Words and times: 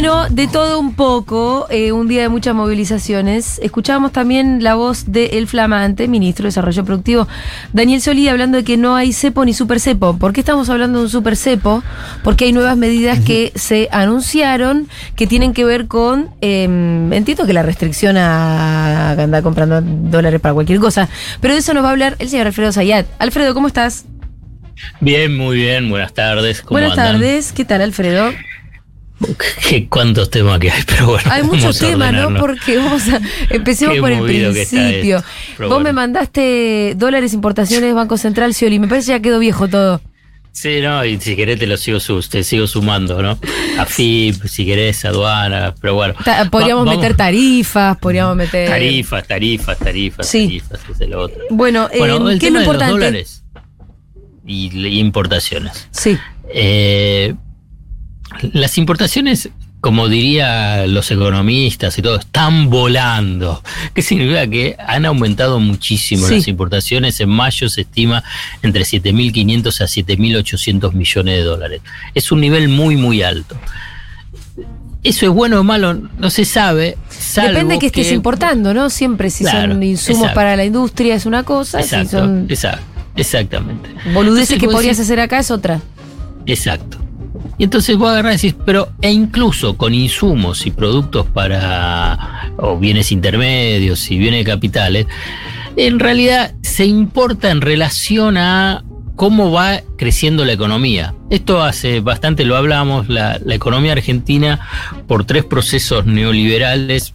Bueno, 0.00 0.30
de 0.30 0.48
todo 0.48 0.80
un 0.80 0.94
poco, 0.94 1.66
eh, 1.68 1.92
un 1.92 2.08
día 2.08 2.22
de 2.22 2.30
muchas 2.30 2.54
movilizaciones. 2.54 3.58
Escuchábamos 3.62 4.12
también 4.12 4.64
la 4.64 4.74
voz 4.74 5.12
del 5.12 5.46
flamante 5.46 6.08
ministro 6.08 6.44
de 6.44 6.48
Desarrollo 6.48 6.86
Productivo, 6.86 7.28
Daniel 7.74 8.00
Solí, 8.00 8.26
hablando 8.26 8.56
de 8.56 8.64
que 8.64 8.78
no 8.78 8.96
hay 8.96 9.12
cepo 9.12 9.44
ni 9.44 9.52
super 9.52 9.78
cepo. 9.78 10.16
¿Por 10.16 10.32
qué 10.32 10.40
estamos 10.40 10.70
hablando 10.70 11.00
de 11.00 11.04
un 11.04 11.10
super 11.10 11.36
cepo? 11.36 11.82
Porque 12.24 12.46
hay 12.46 12.52
nuevas 12.54 12.78
medidas 12.78 13.20
que 13.20 13.52
se 13.56 13.90
anunciaron 13.92 14.88
que 15.16 15.26
tienen 15.26 15.52
que 15.52 15.66
ver 15.66 15.86
con, 15.86 16.30
em, 16.40 17.12
entiendo 17.12 17.44
que 17.44 17.52
la 17.52 17.62
restricción 17.62 18.16
a 18.16 19.10
andar 19.10 19.42
comprando 19.42 19.82
dólares 19.82 20.40
para 20.40 20.54
cualquier 20.54 20.78
cosa, 20.78 21.10
pero 21.42 21.52
de 21.52 21.60
eso 21.60 21.74
nos 21.74 21.84
va 21.84 21.88
a 21.88 21.92
hablar 21.92 22.16
el 22.20 22.30
señor 22.30 22.46
Alfredo 22.46 22.72
Zayat. 22.72 23.04
Alfredo, 23.18 23.52
¿cómo 23.52 23.68
estás? 23.68 24.06
Bien, 25.00 25.36
muy 25.36 25.58
bien, 25.58 25.90
buenas 25.90 26.14
tardes. 26.14 26.62
¿cómo 26.62 26.80
Buenas 26.80 26.96
tardes, 26.96 27.52
¿qué 27.52 27.66
tal 27.66 27.82
Alfredo? 27.82 28.32
¿Qué, 29.68 29.86
¿Cuántos 29.88 30.30
temas 30.30 30.58
que 30.58 30.70
hay? 30.70 30.82
Pero 30.86 31.06
bueno, 31.08 31.30
hay 31.30 31.42
muchos 31.42 31.78
temas, 31.78 32.12
¿no? 32.12 32.38
Porque 32.38 32.78
vamos 32.78 33.08
a. 33.08 33.20
Empecemos 33.50 33.98
por 33.98 34.12
el 34.12 34.22
principio. 34.22 35.22
Vos 35.58 35.82
me 35.82 35.92
mandaste 35.92 36.94
dólares, 36.96 37.34
importaciones, 37.34 37.94
Banco 37.94 38.16
Central, 38.16 38.54
Cioli. 38.54 38.78
Me 38.78 38.88
parece 38.88 39.06
que 39.06 39.12
ya 39.12 39.20
quedó 39.20 39.38
viejo 39.38 39.68
todo. 39.68 40.00
Sí, 40.52 40.80
no, 40.80 41.04
y 41.04 41.20
si 41.20 41.36
querés 41.36 41.60
te 41.60 41.66
lo 41.66 41.76
sigo, 41.76 41.98
te 42.28 42.42
sigo 42.42 42.66
sumando, 42.66 43.22
¿no? 43.22 43.38
A 43.78 43.86
FIP, 43.86 44.46
si 44.46 44.66
querés, 44.66 45.04
aduana, 45.04 45.74
pero 45.80 45.94
bueno. 45.94 46.14
podríamos 46.50 46.86
meter 46.86 47.16
tarifas, 47.16 47.96
podríamos 47.98 48.36
meter. 48.36 48.68
Tarifas, 48.68 49.26
tarifas, 49.26 49.78
tarifas, 49.78 50.30
tarifas, 50.30 50.80
es 50.90 51.00
el 51.00 51.14
otro. 51.14 51.44
Bueno, 51.50 51.88
bueno 51.96 52.30
eh, 52.30 52.38
¿qué 52.38 52.48
es 52.48 52.52
lo 52.52 52.60
importante? 52.60 52.92
dólares 52.92 53.44
y, 54.44 54.76
y 54.76 54.98
importaciones. 54.98 55.88
Sí. 55.92 56.18
Eh, 56.52 57.34
las 58.52 58.78
importaciones, 58.78 59.50
como 59.80 60.08
dirían 60.08 60.92
los 60.92 61.10
economistas 61.10 61.98
y 61.98 62.02
todo, 62.02 62.16
están 62.16 62.70
volando. 62.70 63.62
¿Qué 63.94 64.02
significa? 64.02 64.46
Que 64.46 64.76
han 64.78 65.06
aumentado 65.06 65.58
muchísimo 65.60 66.28
las 66.28 66.48
importaciones. 66.48 67.20
En 67.20 67.30
mayo 67.30 67.68
se 67.68 67.82
estima 67.82 68.22
entre 68.62 68.82
7.500 68.82 69.80
a 69.80 69.84
7.800 69.84 70.92
millones 70.92 71.36
de 71.36 71.42
dólares. 71.42 71.80
Es 72.14 72.30
un 72.30 72.40
nivel 72.40 72.68
muy, 72.68 72.96
muy 72.96 73.22
alto. 73.22 73.56
Eso 75.02 75.24
es 75.24 75.32
bueno 75.32 75.60
o 75.60 75.64
malo, 75.64 75.94
no 75.94 76.28
se 76.28 76.44
sabe. 76.44 76.98
Depende 77.34 77.78
que 77.78 77.86
estés 77.86 78.12
importando, 78.12 78.74
¿no? 78.74 78.90
Siempre 78.90 79.30
si 79.30 79.44
son 79.44 79.82
insumos 79.82 80.30
para 80.32 80.56
la 80.56 80.64
industria 80.66 81.14
es 81.14 81.24
una 81.24 81.42
cosa, 81.42 81.80
exacto, 81.80 82.22
si 82.48 82.56
son 82.56 82.80
exactamente. 83.16 83.88
Boludeces 84.12 84.58
que 84.58 84.68
podrías 84.68 85.00
hacer 85.00 85.20
acá 85.20 85.38
es 85.38 85.50
otra. 85.50 85.80
Exacto. 86.44 86.99
Y 87.60 87.64
entonces 87.64 87.98
vos 87.98 88.08
agarrás 88.08 88.42
y 88.42 88.48
decís, 88.48 88.62
pero 88.64 88.88
e 89.02 89.12
incluso 89.12 89.76
con 89.76 89.92
insumos 89.92 90.64
y 90.64 90.70
productos 90.70 91.26
para, 91.26 92.54
o 92.56 92.78
bienes 92.78 93.12
intermedios 93.12 94.10
y 94.10 94.16
bienes 94.16 94.46
de 94.46 94.50
capitales, 94.50 95.06
en 95.76 95.98
realidad 95.98 96.54
se 96.62 96.86
importa 96.86 97.50
en 97.50 97.60
relación 97.60 98.38
a 98.38 98.82
cómo 99.14 99.52
va 99.52 99.82
creciendo 99.98 100.46
la 100.46 100.54
economía. 100.54 101.12
Esto 101.28 101.62
hace 101.62 102.00
bastante 102.00 102.46
lo 102.46 102.56
hablamos, 102.56 103.10
la, 103.10 103.38
la 103.44 103.54
economía 103.56 103.92
argentina 103.92 104.66
por 105.06 105.26
tres 105.26 105.44
procesos 105.44 106.06
neoliberales 106.06 107.12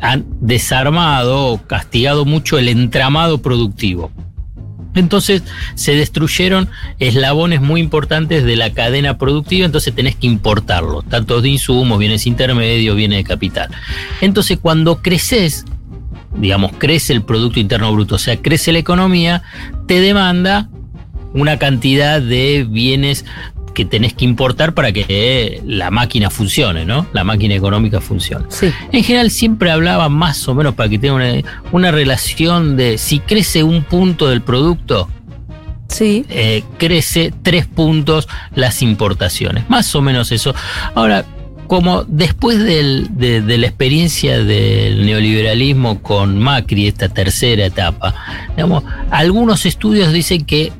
han 0.00 0.26
desarmado 0.40 1.46
o 1.46 1.58
castigado 1.68 2.24
mucho 2.24 2.58
el 2.58 2.68
entramado 2.68 3.40
productivo. 3.42 4.10
Entonces 4.94 5.42
se 5.74 5.94
destruyeron 5.94 6.68
eslabones 6.98 7.60
muy 7.60 7.80
importantes 7.80 8.44
de 8.44 8.56
la 8.56 8.72
cadena 8.72 9.18
productiva, 9.18 9.66
entonces 9.66 9.94
tenés 9.94 10.16
que 10.16 10.26
importarlos, 10.26 11.04
tanto 11.08 11.40
de 11.40 11.48
insumos, 11.48 11.98
bienes 11.98 12.26
intermedios, 12.26 12.96
bienes 12.96 13.18
de 13.18 13.24
capital. 13.24 13.70
Entonces 14.20 14.58
cuando 14.60 15.02
creces, 15.02 15.64
digamos, 16.36 16.72
crece 16.78 17.12
el 17.12 17.22
Producto 17.22 17.60
Interno 17.60 17.92
Bruto, 17.92 18.16
o 18.16 18.18
sea, 18.18 18.40
crece 18.40 18.72
la 18.72 18.78
economía, 18.78 19.42
te 19.86 20.00
demanda 20.00 20.68
una 21.34 21.58
cantidad 21.58 22.22
de 22.22 22.64
bienes 22.68 23.24
que 23.74 23.84
tenés 23.84 24.14
que 24.14 24.24
importar 24.24 24.72
para 24.72 24.92
que 24.92 25.60
la 25.66 25.90
máquina 25.90 26.30
funcione, 26.30 26.84
¿no? 26.84 27.06
La 27.12 27.24
máquina 27.24 27.54
económica 27.54 28.00
funcione. 28.00 28.46
Sí. 28.48 28.72
En 28.92 29.04
general 29.04 29.30
siempre 29.30 29.70
hablaba 29.70 30.08
más 30.08 30.48
o 30.48 30.54
menos 30.54 30.74
para 30.74 30.88
que 30.88 30.98
tenga 30.98 31.42
una, 31.72 31.90
relación 31.90 32.76
de 32.76 32.96
si 32.96 33.18
crece 33.18 33.62
un 33.62 33.82
punto 33.82 34.28
del 34.28 34.40
producto, 34.40 35.08
Sí. 35.86 36.24
Eh, 36.28 36.64
crece 36.78 37.32
tres 37.42 37.66
puntos 37.66 38.26
las 38.54 38.82
importaciones. 38.82 39.68
Más 39.68 39.94
o 39.94 40.00
menos 40.00 40.32
eso. 40.32 40.52
Ahora, 40.94 41.24
como 41.68 42.04
después 42.04 42.58
de, 42.58 43.06
de, 43.10 43.58
la 43.58 43.66
experiencia 43.66 44.42
del 44.42 45.06
neoliberalismo 45.06 46.02
con 46.02 46.38
Macri, 46.38 46.88
esta 46.88 47.08
tercera 47.08 47.66
etapa, 47.66 48.14
digamos, 48.56 48.82
algunos 49.10 49.66
estudios 49.66 50.12
dicen 50.12 50.44
que 50.44 50.72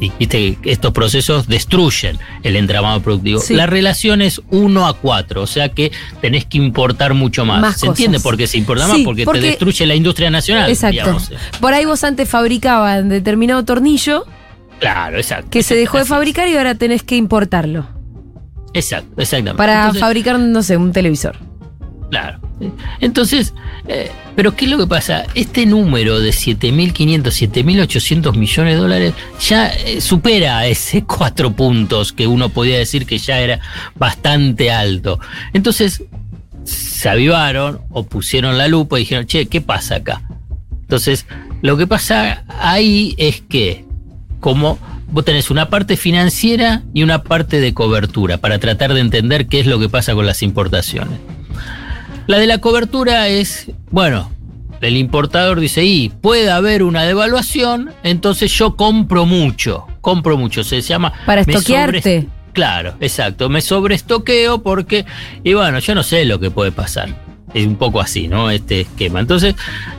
y 0.00 0.10
viste 0.18 0.56
que 0.56 0.72
estos 0.72 0.92
procesos 0.92 1.46
destruyen 1.46 2.18
el 2.42 2.56
entramado 2.56 3.00
productivo. 3.02 3.40
La 3.50 3.66
relación 3.66 4.22
es 4.22 4.40
1 4.50 4.86
a 4.86 4.94
4, 4.94 5.42
o 5.42 5.46
sea 5.46 5.68
que 5.68 5.92
tenés 6.20 6.46
que 6.46 6.58
importar 6.58 7.14
mucho 7.14 7.44
más. 7.44 7.78
¿Se 7.78 7.86
entiende 7.86 8.18
por 8.18 8.36
qué 8.36 8.46
se 8.46 8.56
importa 8.58 8.88
más? 8.88 8.98
Porque, 9.04 9.26
te 9.26 9.40
destruye 9.40 9.86
la 9.86 9.94
industria 9.94 10.30
nacional. 10.30 10.70
Exacto. 10.70 11.18
Por 11.60 11.74
ahí 11.74 11.84
vos 11.84 12.02
antes 12.02 12.28
fabricaban 12.28 13.08
determinado 13.10 13.64
tornillo. 13.64 14.26
Claro, 14.80 15.18
exacto. 15.18 15.50
Que 15.50 15.62
se 15.62 15.74
dejó 15.74 15.98
de 15.98 16.06
fabricar 16.06 16.48
y 16.48 16.56
ahora 16.56 16.74
tenés 16.74 17.02
que 17.02 17.16
importarlo. 17.16 17.86
Exacto, 18.72 19.20
exactamente. 19.20 19.58
Para 19.58 19.92
fabricar, 19.92 20.38
no 20.38 20.62
sé, 20.62 20.78
un 20.78 20.92
televisor. 20.92 21.36
Claro. 22.10 22.39
Entonces, 23.00 23.54
eh, 23.88 24.10
pero 24.36 24.54
¿qué 24.54 24.66
es 24.66 24.70
lo 24.70 24.78
que 24.78 24.86
pasa? 24.86 25.24
Este 25.34 25.66
número 25.66 26.20
de 26.20 26.30
7.500, 26.30 27.22
7.800 27.22 28.36
millones 28.36 28.74
de 28.74 28.80
dólares 28.80 29.14
ya 29.40 29.68
eh, 29.68 30.00
supera 30.00 30.66
ese 30.66 31.04
cuatro 31.06 31.52
puntos 31.52 32.12
que 32.12 32.26
uno 32.26 32.50
podía 32.50 32.78
decir 32.78 33.06
que 33.06 33.18
ya 33.18 33.40
era 33.40 33.60
bastante 33.96 34.70
alto. 34.70 35.18
Entonces, 35.52 36.02
se 36.64 37.08
avivaron 37.08 37.80
o 37.90 38.04
pusieron 38.04 38.58
la 38.58 38.68
lupa 38.68 38.98
y 38.98 39.02
dijeron, 39.02 39.26
che, 39.26 39.46
¿qué 39.46 39.60
pasa 39.60 39.96
acá? 39.96 40.22
Entonces, 40.82 41.26
lo 41.62 41.76
que 41.76 41.86
pasa 41.86 42.44
ahí 42.60 43.14
es 43.16 43.40
que, 43.42 43.84
como 44.40 44.78
vos 45.10 45.24
tenés 45.24 45.50
una 45.50 45.68
parte 45.68 45.96
financiera 45.96 46.82
y 46.94 47.02
una 47.02 47.22
parte 47.22 47.60
de 47.60 47.74
cobertura 47.74 48.38
para 48.38 48.58
tratar 48.58 48.94
de 48.94 49.00
entender 49.00 49.46
qué 49.46 49.60
es 49.60 49.66
lo 49.66 49.78
que 49.78 49.88
pasa 49.88 50.14
con 50.14 50.26
las 50.26 50.42
importaciones. 50.42 51.18
La 52.30 52.38
de 52.38 52.46
la 52.46 52.58
cobertura 52.58 53.26
es, 53.26 53.72
bueno, 53.90 54.30
el 54.80 54.96
importador 54.96 55.58
dice, 55.58 55.82
y 55.82 56.10
puede 56.10 56.48
haber 56.48 56.84
una 56.84 57.02
devaluación, 57.02 57.92
entonces 58.04 58.52
yo 58.52 58.76
compro 58.76 59.26
mucho, 59.26 59.88
compro 60.00 60.36
mucho, 60.36 60.62
se 60.62 60.80
llama... 60.80 61.12
Para 61.26 61.40
estoquearte. 61.40 62.28
Claro, 62.52 62.94
exacto, 63.00 63.48
me 63.48 63.60
sobreestoqueo 63.60 64.62
porque, 64.62 65.06
y 65.42 65.54
bueno, 65.54 65.80
yo 65.80 65.92
no 65.96 66.04
sé 66.04 66.24
lo 66.24 66.38
que 66.38 66.52
puede 66.52 66.70
pasar 66.70 67.29
es 67.54 67.66
un 67.66 67.76
poco 67.76 68.00
así, 68.00 68.28
¿no? 68.28 68.50
Este 68.50 68.82
esquema. 68.82 69.20
Entonces, 69.20 69.54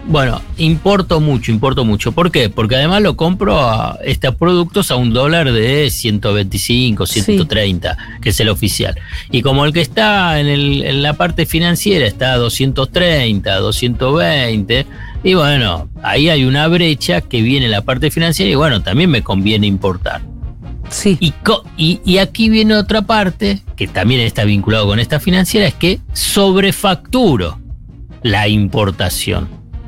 bueno, 0.05 0.41
importo 0.57 1.19
mucho, 1.19 1.51
importo 1.51 1.85
mucho. 1.85 2.11
¿Por 2.11 2.31
qué? 2.31 2.49
Porque 2.49 2.75
además 2.75 3.01
lo 3.01 3.15
compro 3.15 3.59
a 3.59 3.97
estos 4.03 4.35
productos 4.35 4.91
a 4.91 4.95
un 4.95 5.13
dólar 5.13 5.51
de 5.51 5.89
125, 5.89 7.05
130, 7.05 7.97
que 8.21 8.29
es 8.29 8.39
el 8.39 8.49
oficial. 8.49 8.95
Y 9.31 9.41
como 9.41 9.65
el 9.65 9.73
que 9.73 9.81
está 9.81 10.39
en, 10.39 10.47
el, 10.47 10.83
en 10.83 11.03
la 11.03 11.13
parte 11.13 11.45
financiera 11.45 12.05
está 12.05 12.33
a 12.33 12.37
230, 12.37 13.57
220, 13.57 14.85
y 15.23 15.33
bueno, 15.35 15.89
ahí 16.01 16.29
hay 16.29 16.45
una 16.45 16.67
brecha 16.67 17.21
que 17.21 17.41
viene 17.41 17.65
en 17.65 17.71
la 17.71 17.81
parte 17.81 18.09
financiera 18.09 18.51
y 18.51 18.55
bueno, 18.55 18.81
también 18.81 19.09
me 19.09 19.21
conviene 19.21 19.67
importar. 19.67 20.30
Sí. 20.91 21.17
Y, 21.77 22.01
y, 22.05 22.17
aquí 22.17 22.49
viene 22.49 22.75
otra 22.75 23.01
parte, 23.01 23.61
que 23.75 23.87
también 23.87 24.21
está 24.21 24.43
vinculado 24.43 24.87
con 24.87 24.99
esta 24.99 25.19
financiera, 25.19 25.67
es 25.67 25.73
que 25.73 25.99
sobrefacturo 26.13 27.59
la 28.21 28.47
importación. 28.47 29.47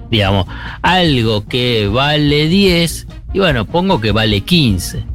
Digamos, 0.09 0.45
algo 0.81 1.45
que 1.45 1.88
vale 1.88 2.47
10, 2.47 3.07
y 3.33 3.39
bueno, 3.39 3.65
pongo 3.65 4.00
que 4.00 4.11
vale 4.11 4.41
15. 4.41 5.05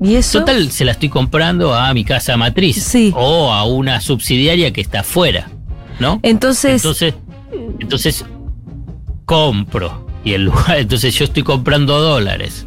¿Y 0.00 0.14
eso? 0.14 0.40
Total, 0.40 0.70
se 0.70 0.84
la 0.84 0.92
estoy 0.92 1.08
comprando 1.08 1.74
a 1.74 1.92
mi 1.92 2.04
casa 2.04 2.36
matriz. 2.36 2.82
Sí. 2.82 3.12
O 3.16 3.52
a 3.52 3.64
una 3.64 4.00
subsidiaria 4.00 4.72
que 4.72 4.80
está 4.80 5.00
afuera. 5.00 5.50
¿No? 5.98 6.20
Entonces. 6.22 6.84
Entonces, 6.84 7.14
entonces 7.80 8.24
compro. 9.24 10.06
Y 10.24 10.34
el 10.34 10.44
lugar, 10.44 10.76
entonces 10.78 11.14
yo 11.14 11.24
estoy 11.24 11.42
comprando 11.42 12.00
dólares 12.00 12.66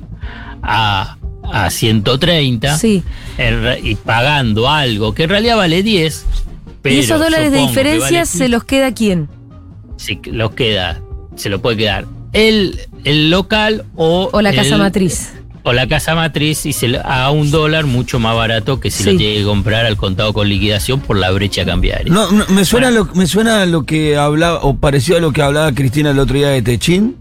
a 0.61 1.17
a 1.51 1.69
130 1.69 2.77
sí. 2.77 3.03
y 3.83 3.95
pagando 3.95 4.69
algo 4.69 5.13
que 5.13 5.23
en 5.23 5.29
realidad 5.29 5.57
vale 5.57 5.83
10. 5.83 6.25
Pero 6.81 6.95
¿Y 6.95 6.99
esos 6.99 7.19
dólares 7.19 7.51
de 7.51 7.59
diferencia 7.59 8.25
se 8.25 8.49
los 8.49 8.63
queda 8.63 8.93
quién? 8.93 9.29
Sí, 9.97 10.19
los 10.25 10.51
queda, 10.51 11.01
se 11.35 11.49
lo 11.49 11.61
puede 11.61 11.77
quedar 11.77 12.05
el, 12.33 12.79
el 13.03 13.29
local 13.29 13.85
o... 13.95 14.29
O 14.33 14.41
la 14.41 14.51
casa 14.53 14.77
matriz. 14.77 15.31
o 15.63 15.73
la 15.73 15.87
casa 15.87 16.15
matriz 16.15 16.65
y 16.65 16.73
se 16.73 16.97
a 17.03 17.29
un 17.29 17.51
dólar 17.51 17.85
mucho 17.85 18.19
más 18.19 18.35
barato 18.35 18.79
que 18.79 18.89
si 18.89 19.03
Sí. 19.03 19.11
lo 19.11 19.17
tiene 19.19 19.35
que 19.35 19.43
comprar 19.43 19.85
al 19.85 19.95
contado 19.97 20.33
con 20.33 20.49
liquidación 20.49 21.01
por 21.01 21.17
la 21.17 21.29
brecha 21.29 21.65
cambiaria. 21.65 22.11
No, 22.11 22.31
no, 22.31 22.45
me 22.47 22.65
suena 22.65 22.89
Bueno. 22.89 23.05
lo, 23.11 23.15
me 23.15 23.27
suena 23.27 23.65
lo 23.67 23.83
que 23.85 24.17
hablaba, 24.17 24.61
o 24.63 24.75
pareció 24.77 25.17
a 25.17 25.19
lo 25.19 25.31
que 25.33 25.43
hablaba 25.43 25.71
Cristina 25.73 26.09
el 26.11 26.19
otro 26.19 26.35
día 26.37 26.47
de 26.49 26.61
Techín. 26.63 27.15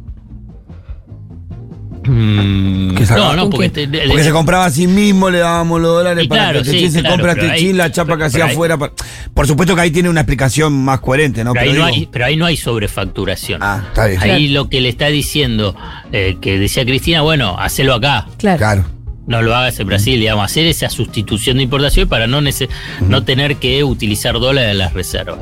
Mm, 2.02 2.94
Que 2.94 3.04
sacaba- 3.06 3.28
no, 3.30 3.36
no, 3.36 3.42
¿Con 3.50 3.50
porque, 3.50 4.24
se 4.24 4.30
compraba 4.30 4.64
a 4.64 4.70
sí 4.70 4.86
mismo, 4.86 5.28
le 5.30 5.38
dábamos 5.38 5.80
los 5.80 5.92
dólares 5.96 6.24
Y 6.24 6.28
para 6.28 6.44
claro, 6.44 6.58
que 6.62 6.70
Techín 6.70 6.88
sí, 6.88 6.94
se 6.94 7.00
claro, 7.00 7.16
compra 7.16 7.34
Techín, 7.34 7.50
ahí- 7.50 7.72
la 7.74 7.92
chapa 7.92 8.06
pero- 8.08 8.18
que 8.18 8.24
hacía 8.24 8.44
afuera. 8.46 8.78
Por 8.78 9.46
supuesto 9.46 9.74
que 9.74 9.80
ahí 9.82 9.90
tiene 9.90 10.08
una 10.08 10.20
explicación 10.22 10.72
más 10.72 11.00
coherente, 11.00 11.44
¿no? 11.44 11.52
pero, 11.52 11.70
ahí 11.70 11.76
no 11.78 11.84
hay, 11.84 12.08
pero 12.10 12.24
ahí 12.24 12.36
no 12.36 12.46
hay 12.46 12.56
sobrefacturación. 12.56 13.62
Ah, 13.62 13.84
está 13.88 14.06
bien. 14.06 14.20
Ahí 14.22 14.48
lo 14.48 14.68
que 14.68 14.80
le 14.80 14.88
está 14.88 15.08
diciendo, 15.08 15.76
eh, 16.12 16.36
que 16.40 16.58
decía 16.58 16.84
Cristina, 16.84 17.20
bueno, 17.22 17.56
hacelo 17.58 17.94
acá. 17.94 18.26
Claro. 18.38 18.84
No 19.26 19.42
lo 19.42 19.54
hagas 19.54 19.78
en 19.78 19.86
Brasil, 19.86 20.18
digamos, 20.18 20.44
hacer 20.44 20.66
esa 20.66 20.88
sustitución 20.90 21.58
de 21.58 21.62
importación 21.64 22.08
para 22.08 22.26
no, 22.26 22.40
nece- 22.40 22.68
no 23.06 23.22
tener 23.24 23.56
que 23.56 23.84
utilizar 23.84 24.34
dólares 24.40 24.72
en 24.72 24.78
las 24.78 24.92
reservas. 24.94 25.40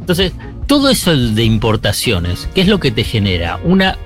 Entonces, 0.00 0.32
todo 0.66 0.88
eso 0.90 1.16
de 1.16 1.42
importaciones, 1.44 2.48
¿qué 2.54 2.60
es 2.60 2.68
lo 2.68 2.78
que 2.78 2.90
te 2.92 3.02
genera? 3.04 3.58
Una, 3.64 3.96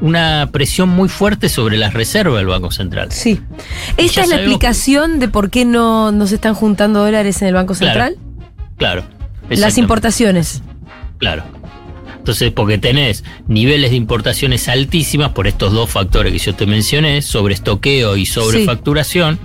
una 0.00 0.48
presión 0.52 0.88
muy 0.88 1.08
fuerte 1.08 1.48
sobre 1.48 1.76
las 1.76 1.94
reservas 1.94 2.38
del 2.38 2.46
Banco 2.46 2.70
Central. 2.70 3.12
Sí. 3.12 3.40
¿Esta 3.96 4.22
es 4.22 4.28
la 4.28 4.36
explicación 4.36 5.18
de 5.18 5.28
por 5.28 5.50
qué 5.50 5.64
no, 5.64 6.12
no 6.12 6.26
se 6.26 6.36
están 6.36 6.54
juntando 6.54 7.00
dólares 7.04 7.40
en 7.42 7.48
el 7.48 7.54
Banco 7.54 7.74
Central? 7.74 8.16
Claro. 8.76 9.04
Las 9.50 9.78
importaciones. 9.78 10.62
Claro. 11.18 11.44
Entonces, 12.18 12.52
porque 12.52 12.76
tenés 12.76 13.24
niveles 13.46 13.90
de 13.90 13.96
importaciones 13.96 14.68
altísimas 14.68 15.30
por 15.30 15.46
estos 15.46 15.72
dos 15.72 15.88
factores 15.88 16.32
que 16.32 16.38
yo 16.38 16.54
te 16.54 16.66
mencioné, 16.66 17.22
sobre 17.22 17.54
estoqueo 17.54 18.16
y 18.16 18.26
sobre 18.26 18.60
Sí. 18.60 18.66
facturación, 18.66 19.38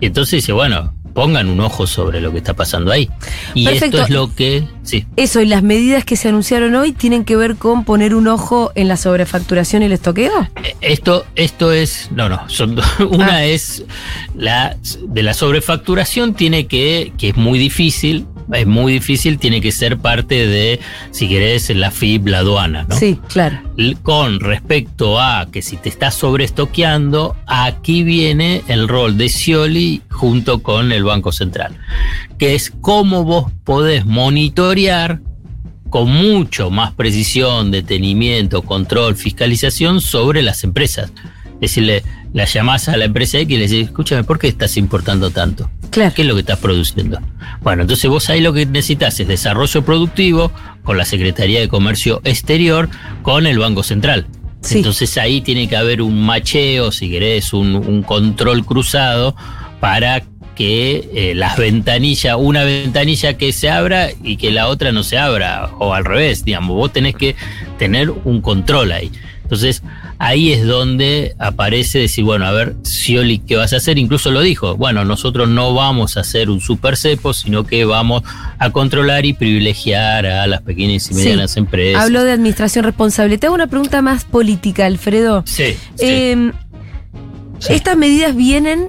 y 0.00 0.06
entonces 0.06 0.32
dice, 0.42 0.52
bueno, 0.52 0.94
pongan 1.12 1.48
un 1.48 1.60
ojo 1.60 1.86
sobre 1.86 2.20
lo 2.20 2.32
que 2.32 2.38
está 2.38 2.54
pasando 2.54 2.90
ahí. 2.92 3.08
Y 3.54 3.64
Perfecto. 3.64 3.86
esto 3.98 4.02
es 4.04 4.10
lo 4.10 4.34
que, 4.34 4.64
sí, 4.82 5.06
Eso 5.16 5.40
y 5.40 5.46
las 5.46 5.62
medidas 5.62 6.04
que 6.04 6.16
se 6.16 6.28
anunciaron 6.28 6.74
hoy 6.74 6.92
tienen 6.92 7.24
que 7.24 7.36
ver 7.36 7.56
con 7.56 7.84
poner 7.84 8.14
un 8.14 8.28
ojo 8.28 8.72
en 8.74 8.88
la 8.88 8.96
sobrefacturación 8.96 9.82
y 9.82 9.86
el 9.86 9.92
estoqueo. 9.92 10.48
Eh, 10.62 10.74
Esto, 10.80 11.24
esto 11.36 11.72
es, 11.72 12.08
no, 12.14 12.28
no, 12.28 12.48
son. 12.48 12.78
Una 13.10 13.34
Ah. 13.36 13.44
es 13.44 13.84
la 14.34 14.76
de 15.02 15.22
la 15.22 15.34
sobrefacturación 15.34 16.34
tiene 16.34 16.66
que, 16.66 17.12
que 17.18 17.28
es 17.30 17.36
muy 17.36 17.58
difícil, 17.58 18.26
es 18.52 18.66
muy 18.66 18.94
difícil, 18.94 19.38
tiene 19.38 19.60
que 19.60 19.72
ser 19.72 19.98
parte 19.98 20.46
de, 20.46 20.80
si 21.10 21.28
querés, 21.28 21.70
la 21.70 21.90
FIB, 21.90 22.28
la 22.28 22.38
aduana, 22.38 22.86
¿no? 22.88 22.96
Sí, 22.96 23.18
claro. 23.28 23.60
Con 24.02 24.40
respecto 24.40 25.20
a 25.20 25.48
que 25.50 25.62
si 25.62 25.76
te 25.76 25.88
estás 25.88 26.14
sobreestoqueando, 26.14 27.36
aquí 27.46 28.02
viene 28.02 28.62
el 28.68 28.88
rol 28.88 29.16
de 29.16 29.28
Scioli 29.28 30.02
junto 30.10 30.62
con 30.62 30.92
el 30.92 31.04
Banco 31.04 31.32
Central, 31.32 31.78
que 32.38 32.54
es 32.54 32.72
cómo 32.80 33.24
vos 33.24 33.52
podés 33.64 34.04
monitorear 34.04 35.20
con 35.90 36.08
mucho 36.08 36.70
más 36.70 36.92
precisión, 36.92 37.70
detenimiento, 37.70 38.62
control, 38.62 39.16
fiscalización 39.16 40.00
sobre 40.00 40.42
las 40.42 40.62
empresas. 40.62 41.12
Es 41.54 41.60
decirle, 41.60 42.04
la 42.32 42.44
llamás 42.44 42.88
a 42.88 42.96
la 42.96 43.06
empresa 43.06 43.38
X 43.38 43.54
y 43.54 43.58
le 43.58 43.68
decís, 43.68 43.86
escúchame, 43.88 44.24
¿por 44.24 44.38
qué 44.38 44.48
estás 44.48 44.76
importando 44.76 45.30
tanto? 45.30 45.68
Claro. 45.90 46.12
¿Qué 46.14 46.22
es 46.22 46.28
lo 46.28 46.34
que 46.34 46.40
estás 46.40 46.58
produciendo? 46.58 47.20
Bueno, 47.62 47.82
entonces 47.82 48.08
vos 48.08 48.30
ahí 48.30 48.40
lo 48.40 48.52
que 48.52 48.66
necesitas 48.66 49.18
es 49.20 49.28
desarrollo 49.28 49.84
productivo 49.84 50.52
con 50.84 50.96
la 50.96 51.04
Secretaría 51.04 51.60
de 51.60 51.68
Comercio 51.68 52.20
Exterior, 52.24 52.88
con 53.22 53.46
el 53.46 53.58
Banco 53.58 53.82
Central. 53.82 54.26
Sí. 54.62 54.78
Entonces 54.78 55.16
ahí 55.18 55.40
tiene 55.40 55.68
que 55.68 55.76
haber 55.76 56.02
un 56.02 56.22
macheo, 56.22 56.92
si 56.92 57.10
querés, 57.10 57.52
un, 57.52 57.74
un 57.74 58.02
control 58.02 58.64
cruzado 58.64 59.34
para 59.80 60.22
que 60.60 61.08
eh, 61.14 61.34
las 61.34 61.56
ventanillas, 61.56 62.36
una 62.38 62.64
ventanilla 62.64 63.38
que 63.38 63.50
se 63.50 63.70
abra 63.70 64.10
y 64.22 64.36
que 64.36 64.50
la 64.50 64.68
otra 64.68 64.92
no 64.92 65.02
se 65.02 65.16
abra, 65.16 65.70
o 65.78 65.94
al 65.94 66.04
revés, 66.04 66.44
digamos, 66.44 66.76
vos 66.76 66.92
tenés 66.92 67.14
que 67.14 67.34
tener 67.78 68.10
un 68.10 68.42
control 68.42 68.92
ahí. 68.92 69.10
Entonces, 69.42 69.82
ahí 70.22 70.52
es 70.52 70.64
donde 70.66 71.34
aparece 71.38 71.98
decir, 71.98 72.22
bueno, 72.24 72.44
a 72.46 72.52
ver, 72.52 72.76
Scioli, 72.84 73.38
¿qué 73.40 73.56
vas 73.56 73.72
a 73.72 73.78
hacer? 73.78 73.98
Incluso 73.98 74.30
lo 74.30 74.42
dijo, 74.42 74.76
bueno, 74.76 75.04
nosotros 75.04 75.48
no 75.48 75.74
vamos 75.74 76.16
a 76.16 76.20
hacer 76.20 76.50
un 76.50 76.60
super 76.60 76.96
cepo, 76.96 77.32
sino 77.32 77.64
que 77.64 77.84
vamos 77.86 78.22
a 78.58 78.70
controlar 78.70 79.24
y 79.26 79.32
privilegiar 79.32 80.26
a 80.26 80.46
las 80.46 80.60
pequeñas 80.62 81.10
y 81.10 81.14
Sí. 81.14 81.14
medianas 81.14 81.56
empresas. 81.56 82.04
Hablo 82.04 82.22
de 82.22 82.32
administración 82.32 82.84
responsable. 82.84 83.38
Te 83.38 83.46
hago 83.46 83.54
una 83.54 83.66
pregunta 83.66 84.02
más 84.02 84.24
política, 84.24 84.86
Alfredo. 84.86 85.42
Sí, 85.46 85.74
sí. 85.96 86.04
Eh, 86.04 86.52
Sí. 87.58 87.74
Estas 87.74 87.94
medidas 87.96 88.34
vienen, 88.34 88.88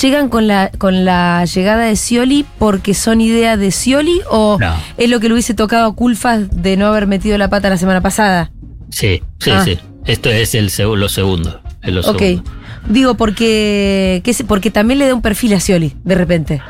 llegan 0.00 0.28
con 0.28 0.46
la, 0.46 0.70
con 0.78 1.04
la 1.04 1.44
llegada 1.46 1.84
de 1.86 1.96
Scioli 1.96 2.46
porque 2.60 2.94
son 2.94 3.20
ideas 3.20 3.58
de 3.58 3.72
Scioli 3.72 4.20
o 4.30 4.56
No. 4.60 4.72
es 4.96 5.10
lo 5.10 5.18
que 5.18 5.26
le 5.28 5.34
hubiese 5.34 5.52
tocado 5.54 5.86
a 5.86 5.94
Culfas 5.96 6.62
de 6.62 6.76
no 6.76 6.86
haber 6.86 7.08
metido 7.08 7.36
la 7.38 7.48
pata 7.50 7.70
la 7.70 7.76
semana 7.76 8.00
pasada. 8.02 8.52
Sí, 8.90 9.20
sí, 9.40 9.50
Ah. 9.50 9.64
sí. 9.64 9.78
Esto 10.06 10.30
es 10.30 10.54
el 10.54 10.70
seg- 10.70 10.96
lo 10.96 11.08
segundo. 11.08 11.60
Es 11.82 11.92
lo 11.92 12.00
Ok. 12.02 12.18
segundo. 12.18 12.50
Digo, 12.88 13.14
porque, 13.14 14.20
que 14.24 14.34
porque 14.46 14.70
también 14.70 14.98
le 14.98 15.06
da 15.06 15.14
un 15.14 15.22
perfil 15.22 15.54
a 15.54 15.60
Scioli, 15.60 15.94
de 16.04 16.14
repente. 16.14 16.62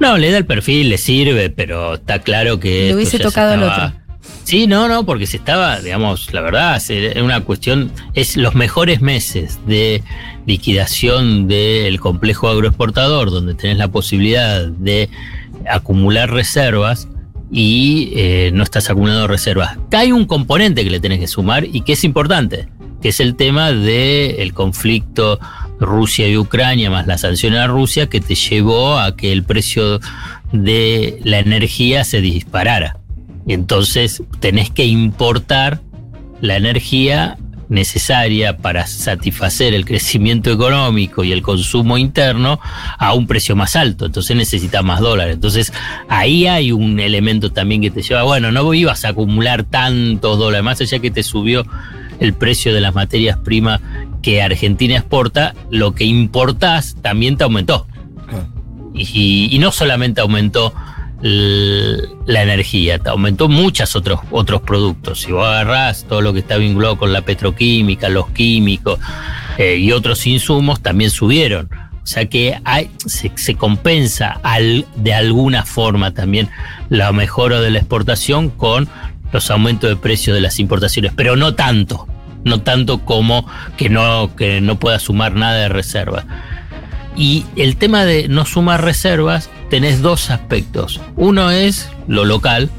No, 0.00 0.18
le 0.18 0.30
da 0.30 0.38
el 0.38 0.44
perfil, 0.46 0.90
le 0.90 0.98
sirve, 0.98 1.48
pero 1.50 1.94
está 1.94 2.18
claro 2.18 2.60
que. 2.60 2.88
Le 2.88 2.94
hubiese 2.96 3.18
tocado 3.18 3.54
al 3.54 3.62
estaba- 3.62 3.86
otro. 3.86 4.00
Sí, 4.44 4.66
no, 4.66 4.88
no, 4.88 5.06
porque 5.06 5.26
se 5.26 5.38
estaba, 5.38 5.80
digamos, 5.80 6.32
la 6.34 6.42
verdad, 6.42 6.76
es 6.76 7.16
una 7.16 7.40
cuestión, 7.40 7.90
es 8.12 8.36
los 8.36 8.54
mejores 8.54 9.00
meses 9.00 9.58
de 9.66 10.02
liquidación 10.46 11.48
del 11.48 11.98
complejo 11.98 12.48
agroexportador, 12.48 13.30
donde 13.30 13.54
tenés 13.54 13.78
la 13.78 13.88
posibilidad 13.88 14.66
de 14.66 15.08
acumular 15.66 16.30
reservas 16.30 17.08
y 17.56 18.12
eh, 18.16 18.50
no 18.52 18.64
estás 18.64 18.90
acumulando 18.90 19.28
reservas. 19.28 19.78
Hay 19.92 20.10
un 20.10 20.26
componente 20.26 20.82
que 20.82 20.90
le 20.90 20.98
tenés 20.98 21.20
que 21.20 21.28
sumar 21.28 21.64
y 21.64 21.82
que 21.82 21.92
es 21.92 22.02
importante, 22.02 22.68
que 23.00 23.10
es 23.10 23.20
el 23.20 23.36
tema 23.36 23.70
del 23.70 24.52
conflicto 24.52 25.38
Rusia 25.78 26.28
y 26.28 26.36
Ucrania, 26.36 26.90
más 26.90 27.06
la 27.06 27.16
sanción 27.16 27.54
a 27.54 27.68
Rusia, 27.68 28.08
que 28.08 28.20
te 28.20 28.34
llevó 28.34 28.98
a 28.98 29.14
que 29.14 29.30
el 29.30 29.44
precio 29.44 30.00
de 30.50 31.20
la 31.22 31.38
energía 31.38 32.02
se 32.02 32.20
disparara. 32.20 32.98
Entonces 33.46 34.24
tenés 34.40 34.70
que 34.70 34.86
importar 34.86 35.80
la 36.40 36.56
energía 36.56 37.38
necesaria 37.68 38.56
para 38.56 38.86
satisfacer 38.86 39.74
el 39.74 39.84
crecimiento 39.84 40.50
económico 40.50 41.24
y 41.24 41.32
el 41.32 41.42
consumo 41.42 41.98
interno 41.98 42.60
a 42.98 43.14
un 43.14 43.26
precio 43.26 43.56
más 43.56 43.76
alto. 43.76 44.06
Entonces 44.06 44.36
necesitas 44.36 44.84
más 44.84 45.00
dólares. 45.00 45.34
Entonces 45.34 45.72
ahí 46.08 46.46
hay 46.46 46.72
un 46.72 47.00
elemento 47.00 47.52
también 47.52 47.80
que 47.80 47.90
te 47.90 48.02
lleva, 48.02 48.22
bueno, 48.22 48.52
no 48.52 48.74
ibas 48.74 49.04
a 49.04 49.08
acumular 49.08 49.64
tantos 49.64 50.38
dólares, 50.38 50.64
más 50.64 50.80
allá 50.80 50.98
que 50.98 51.10
te 51.10 51.22
subió 51.22 51.66
el 52.20 52.34
precio 52.34 52.74
de 52.74 52.80
las 52.80 52.94
materias 52.94 53.38
primas 53.38 53.80
que 54.22 54.42
Argentina 54.42 54.96
exporta, 54.96 55.54
lo 55.70 55.94
que 55.94 56.04
importás 56.04 56.96
también 57.02 57.36
te 57.36 57.44
aumentó. 57.44 57.86
Y, 58.94 59.48
y 59.50 59.58
no 59.58 59.72
solamente 59.72 60.20
aumentó 60.20 60.72
la 61.26 62.42
energía, 62.42 63.00
aumentó 63.06 63.48
muchos 63.48 63.96
otros, 63.96 64.20
otros 64.30 64.60
productos. 64.60 65.22
Si 65.22 65.32
vos 65.32 65.46
agarrás 65.46 66.04
todo 66.04 66.20
lo 66.20 66.34
que 66.34 66.40
está 66.40 66.58
vinculado 66.58 66.98
con 66.98 67.14
la 67.14 67.22
petroquímica, 67.22 68.10
los 68.10 68.28
químicos 68.30 68.98
eh, 69.56 69.76
y 69.76 69.92
otros 69.92 70.26
insumos, 70.26 70.82
también 70.82 71.10
subieron. 71.10 71.70
O 72.02 72.06
sea 72.06 72.26
que 72.26 72.60
se, 73.06 73.54
compensa 73.54 74.38
de 74.96 75.14
alguna 75.14 75.64
forma 75.64 76.12
también 76.12 76.50
la 76.90 77.10
mejora 77.12 77.62
de 77.62 77.70
la 77.70 77.78
exportación 77.78 78.50
con 78.50 78.86
los 79.32 79.50
aumentos 79.50 79.88
de 79.88 79.96
precio 79.96 80.34
de 80.34 80.42
las 80.42 80.60
importaciones, 80.60 81.12
pero 81.16 81.36
no 81.36 81.54
tanto, 81.54 82.06
no 82.44 82.60
tanto 82.60 82.98
como 83.00 83.46
que 83.78 83.88
no, 83.88 84.36
que 84.36 84.60
no 84.60 84.78
pueda 84.78 84.98
sumar 84.98 85.34
nada 85.34 85.56
de 85.56 85.68
reserva. 85.70 86.26
Y 87.16 87.46
el 87.56 87.76
tema 87.76 88.04
de 88.04 88.28
no 88.28 88.44
sumar 88.44 88.84
reservas, 88.84 89.48
tenés 89.70 90.02
dos 90.02 90.30
aspectos. 90.30 91.00
Uno 91.16 91.50
es 91.50 91.88
lo 92.08 92.24
local, 92.24 92.70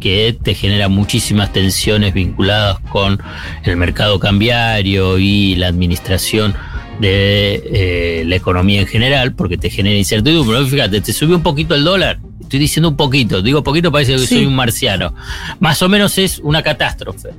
que 0.00 0.36
te 0.42 0.54
genera 0.54 0.88
muchísimas 0.88 1.52
tensiones 1.52 2.12
vinculadas 2.12 2.78
con 2.90 3.20
el 3.62 3.76
mercado 3.76 4.18
cambiario 4.20 5.18
y 5.18 5.54
la 5.56 5.68
administración 5.68 6.54
de 7.00 7.62
eh, 7.72 8.24
la 8.26 8.36
economía 8.36 8.80
en 8.82 8.86
general, 8.86 9.34
porque 9.34 9.56
te 9.56 9.70
genera 9.70 9.96
incertidumbre. 9.96 10.60
¿no? 10.60 10.66
Fíjate, 10.66 11.00
te 11.00 11.12
subió 11.12 11.36
un 11.36 11.42
poquito 11.42 11.74
el 11.74 11.84
dólar. 11.84 12.18
Estoy 12.40 12.60
diciendo 12.60 12.90
un 12.90 12.96
poquito, 12.96 13.40
digo 13.40 13.64
poquito, 13.64 13.90
parece 13.90 14.12
que 14.12 14.18
Sí. 14.18 14.26
soy 14.36 14.46
un 14.46 14.54
marciano. 14.54 15.14
Más 15.58 15.80
o 15.82 15.88
menos 15.88 16.18
es 16.18 16.38
una 16.40 16.62
catástrofe. 16.62 17.30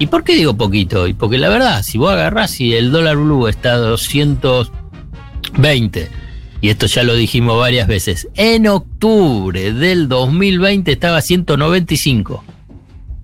¿Y 0.00 0.06
por 0.08 0.24
qué 0.24 0.34
digo 0.34 0.56
poquito? 0.56 1.06
Porque 1.16 1.38
la 1.38 1.48
verdad, 1.48 1.82
si 1.82 1.96
vos 1.98 2.12
agarrás 2.12 2.60
y 2.60 2.74
el 2.74 2.90
dólar 2.92 3.16
blue 3.16 3.46
está 3.48 3.74
a 3.74 3.78
220, 3.78 6.08
y 6.60 6.70
esto 6.70 6.86
ya 6.86 7.02
lo 7.02 7.14
dijimos 7.14 7.58
varias 7.58 7.86
veces, 7.88 8.28
en 8.34 8.66
octubre 8.66 9.72
del 9.72 10.08
2020 10.08 10.90
estaba 10.92 11.18
a 11.18 11.22
195. 11.22 12.44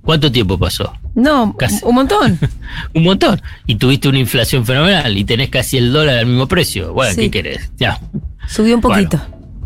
¿Cuánto 0.03 0.31
tiempo 0.31 0.59
pasó? 0.59 0.93
No, 1.15 1.57
Casi. 1.57 1.79
un 1.85 1.95
montón. 1.95 2.39
Un 2.95 3.05
montón. 3.05 3.41
Y 3.67 3.77
tuviste 3.77 4.09
una 4.09 4.19
inflación 4.19 4.67
fenomenal 4.67 5.17
y 5.17 5.25
tenés 5.25 5.49
casi 5.49 5.79
el 5.79 5.93
dólar 5.93 6.19
al 6.19 6.27
mismo 6.27 6.47
precio. 6.47 6.93
Bueno, 6.93 7.15
Sí. 7.15 7.23
¿qué 7.23 7.31
querés? 7.31 7.71
Ya. 7.79 7.99
Subió 8.49 8.75
un 8.75 8.81
Bueno. 8.83 9.09
poquito. 9.09 9.25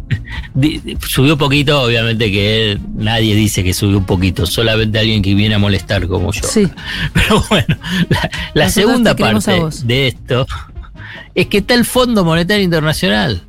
Di- 0.55 0.97
subió 1.07 1.37
poquito, 1.37 1.83
obviamente 1.83 2.31
que 2.31 2.79
nadie 2.95 3.35
dice 3.35 3.65
que 3.65 3.75
subió 3.75 3.99
un 3.99 4.05
poquito, 4.07 4.47
solamente 4.47 4.99
alguien 4.99 5.23
que 5.23 5.35
viene 5.35 5.55
a 5.57 5.59
molestar 5.59 6.07
como 6.07 6.33
yo. 6.33 6.43
Sí. 6.47 6.69
Pero 7.15 7.43
bueno, 7.49 7.77
la, 8.09 8.31
la 8.55 8.71
segunda 8.71 9.17
parte 9.17 9.51
de 9.85 10.09
esto 10.09 10.47
es 11.35 11.47
que 11.47 11.59
está 11.59 11.75
el 11.75 11.85
Fondo 11.85 12.25
Monetario 12.25 12.63
Internacional. 12.65 13.43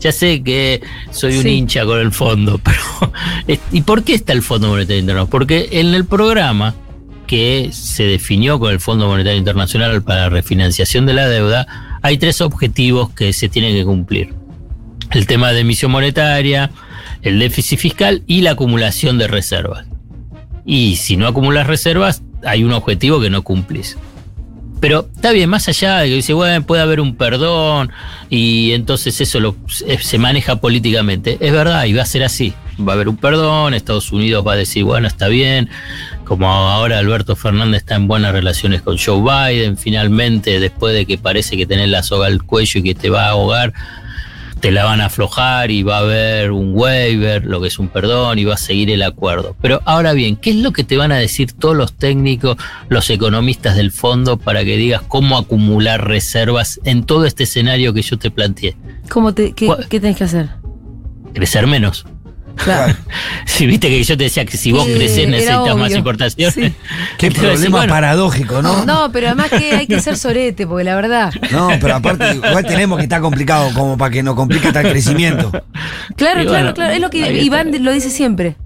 Ya 0.00 0.12
sé 0.12 0.42
que 0.42 0.80
soy 1.10 1.36
un 1.36 1.42
Sí. 1.42 1.48
hincha 1.50 1.84
con 1.84 1.98
el 2.00 2.10
fondo, 2.12 2.58
pero 2.64 3.60
¿y 3.72 3.82
por 3.82 4.02
qué 4.02 4.14
está 4.14 4.32
el 4.32 4.42
Fondo 4.42 4.68
Monetario 4.68 5.00
Internacional? 5.00 5.30
Porque 5.30 5.68
en 5.72 5.94
el 5.94 6.04
programa 6.06 6.74
que 7.26 7.70
se 7.72 8.04
definió 8.04 8.58
con 8.58 8.72
el 8.72 8.80
Fondo 8.80 9.06
Monetario 9.06 9.38
Internacional 9.38 10.02
para 10.02 10.22
la 10.22 10.28
refinanciación 10.30 11.06
de 11.06 11.14
la 11.14 11.28
deuda, 11.28 11.98
hay 12.02 12.18
tres 12.18 12.40
objetivos 12.40 13.10
que 13.10 13.32
se 13.32 13.48
tienen 13.48 13.74
que 13.74 13.84
cumplir. 13.84 14.34
El 15.12 15.26
tema 15.26 15.52
de 15.52 15.60
emisión 15.60 15.90
monetaria, 15.90 16.70
el 17.22 17.38
déficit 17.38 17.78
fiscal 17.78 18.22
y 18.26 18.40
la 18.40 18.52
acumulación 18.52 19.18
de 19.18 19.28
reservas. 19.28 19.86
Y 20.64 20.96
si 20.96 21.16
no 21.16 21.26
acumulas 21.26 21.66
reservas, 21.66 22.22
hay 22.44 22.64
un 22.64 22.72
objetivo 22.72 23.20
que 23.20 23.28
no 23.30 23.42
cumplís. 23.42 23.96
Pero 24.80 25.08
está 25.14 25.32
bien, 25.32 25.50
más 25.50 25.68
allá 25.68 25.98
de 25.98 26.08
que 26.08 26.14
dice, 26.14 26.32
bueno, 26.32 26.64
puede 26.64 26.80
haber 26.80 27.00
un 27.00 27.14
perdón 27.14 27.92
y 28.30 28.72
entonces 28.72 29.20
eso 29.20 29.38
lo, 29.38 29.54
se 29.68 29.98
se 29.98 30.18
maneja 30.18 30.56
políticamente. 30.56 31.36
Es 31.40 31.52
verdad, 31.52 31.84
y 31.84 31.92
va 31.92 32.02
a 32.02 32.06
ser 32.06 32.24
así. 32.24 32.54
Va 32.80 32.92
a 32.92 32.94
haber 32.94 33.10
un 33.10 33.18
perdón, 33.18 33.74
Estados 33.74 34.10
Unidos 34.10 34.46
va 34.46 34.54
a 34.54 34.56
decir, 34.56 34.84
bueno, 34.84 35.06
está 35.06 35.28
bien. 35.28 35.68
Como 36.24 36.48
ahora 36.48 36.98
Alberto 36.98 37.36
Fernández 37.36 37.82
está 37.82 37.96
en 37.96 38.08
buenas 38.08 38.32
relaciones 38.32 38.80
con 38.80 38.96
Joe 38.96 39.20
Biden, 39.20 39.76
finalmente, 39.76 40.60
después 40.60 40.94
de 40.94 41.04
que 41.04 41.18
parece 41.18 41.58
que 41.58 41.66
tenés 41.66 41.88
la 41.88 42.02
soga 42.02 42.28
al 42.28 42.42
cuello 42.42 42.80
y 42.80 42.82
que 42.82 42.94
te 42.94 43.10
va 43.10 43.26
a 43.26 43.30
ahogar, 43.30 43.74
te 44.60 44.70
la 44.70 44.84
van 44.84 45.00
a 45.00 45.06
aflojar 45.06 45.70
y 45.70 45.82
va 45.82 45.96
a 45.96 46.00
haber 46.00 46.52
un 46.52 46.72
waiver, 46.74 47.44
lo 47.44 47.60
que 47.60 47.68
es 47.68 47.78
un 47.78 47.88
perdón, 47.88 48.38
y 48.38 48.44
va 48.44 48.54
a 48.54 48.58
seguir 48.58 48.90
el 48.90 49.02
acuerdo. 49.02 49.56
Pero 49.60 49.80
ahora 49.84 50.12
bien, 50.12 50.36
¿qué 50.36 50.50
es 50.50 50.56
lo 50.56 50.72
que 50.72 50.84
te 50.84 50.96
van 50.96 51.12
a 51.12 51.16
decir 51.16 51.52
todos 51.52 51.76
los 51.76 51.94
técnicos, 51.94 52.56
los 52.88 53.08
economistas 53.10 53.76
del 53.76 53.90
fondo, 53.90 54.36
para 54.36 54.64
que 54.64 54.76
digas 54.76 55.02
cómo 55.08 55.38
acumular 55.38 56.06
reservas 56.06 56.80
en 56.84 57.04
todo 57.04 57.24
este 57.24 57.44
escenario 57.44 57.94
que 57.94 58.02
yo 58.02 58.18
te 58.18 58.30
planteé? 58.30 58.76
¿Cómo 59.08 59.34
te, 59.34 59.52
qué, 59.52 59.68
qué 59.88 60.00
tenés 60.00 60.16
que 60.16 60.24
hacer? 60.24 60.50
Crecer 61.32 61.66
menos. 61.66 62.06
Claro. 62.56 62.94
Si 63.46 63.66
viste 63.66 63.88
que 63.88 64.02
yo 64.02 64.16
te 64.16 64.24
decía 64.24 64.44
que 64.44 64.56
si 64.56 64.72
vos 64.72 64.84
Sí, 64.86 64.94
creces 64.94 65.18
era 65.18 65.30
necesitas 65.30 65.76
más 65.76 65.92
importaciones. 65.92 66.54
Sí. 66.54 66.74
Qué 67.18 67.30
problema 67.30 67.78
bueno, 67.78 67.92
paradójico, 67.92 68.62
¿no? 68.62 68.84
No, 68.84 69.10
pero 69.12 69.28
además 69.28 69.50
que 69.50 69.74
hay 69.74 69.86
que 69.86 70.00
ser 70.00 70.16
sorete, 70.16 70.66
porque 70.66 70.84
la 70.84 70.96
verdad. 70.96 71.32
No, 71.50 71.70
pero 71.80 71.96
aparte, 71.96 72.34
igual 72.34 72.64
tenemos 72.66 72.98
que 72.98 73.04
estar 73.04 73.20
complicado 73.20 73.72
como 73.74 73.96
para 73.96 74.10
que 74.10 74.22
nos 74.22 74.34
complique 74.34 74.68
hasta 74.68 74.80
el 74.80 74.90
crecimiento. 74.90 75.50
Claro, 76.16 76.42
Y 76.42 76.46
claro, 76.46 76.48
bueno, 76.48 76.74
claro. 76.74 76.92
Es 76.92 77.00
lo 77.00 77.10
que. 77.10 77.42
Iván 77.42 77.72
lo 77.84 77.92
dice 77.92 78.10
siempre. 78.10 78.56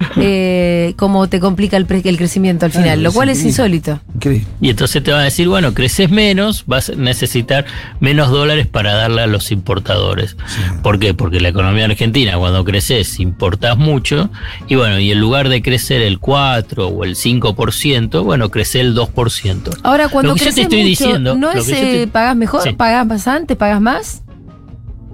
Eh, 0.16 0.94
cómo 0.96 1.28
te 1.28 1.40
complica 1.40 1.76
el, 1.76 1.86
pre- 1.86 2.02
el 2.04 2.16
crecimiento 2.16 2.64
al 2.66 2.72
final, 2.72 2.98
Ay, 2.98 3.00
lo 3.04 3.12
cual 3.12 3.28
es 3.28 3.44
insólito. 3.44 4.00
Increíble. 4.14 4.46
Y 4.60 4.70
entonces 4.70 5.02
te 5.02 5.10
van 5.12 5.20
a 5.20 5.24
decir, 5.24 5.46
bueno, 5.48 5.72
creces 5.74 6.10
menos, 6.10 6.64
vas 6.66 6.88
a 6.90 6.94
necesitar 6.94 7.64
menos 8.00 8.30
dólares 8.30 8.66
para 8.66 8.94
darle 8.94 9.22
a 9.22 9.26
los 9.26 9.50
importadores. 9.52 10.36
¿Por 10.82 10.98
qué? 10.98 11.14
Porque 11.14 11.40
la 11.40 11.48
economía 11.50 11.84
argentina, 11.84 12.36
cuando 12.38 12.64
creces, 12.64 13.20
importás 13.20 13.76
mucho, 13.78 14.30
y 14.68 14.74
bueno, 14.74 14.98
y 14.98 15.12
en 15.12 15.20
lugar 15.20 15.48
de 15.48 15.62
crecer 15.62 16.02
el 16.02 16.18
4 16.18 16.88
o 16.88 17.04
el 17.04 17.14
5%, 17.14 18.24
bueno, 18.24 18.50
crece 18.50 18.80
el 18.80 18.96
2%. 18.96 19.78
Ahora, 19.82 20.08
cuando 20.08 20.34
creces 20.34 20.58
estoy 20.58 20.78
mucho, 20.78 20.88
diciendo, 20.88 21.34
¿no 21.36 21.52
es 21.52 21.68
eh, 21.68 21.72
te- 21.74 22.06
pagas 22.08 22.36
mejor? 22.36 22.62
Sí. 22.62 22.72
¿Pagas 22.72 23.06
más 23.06 23.28
antes? 23.28 23.56
¿Pagas 23.56 23.80
más? 23.80 24.22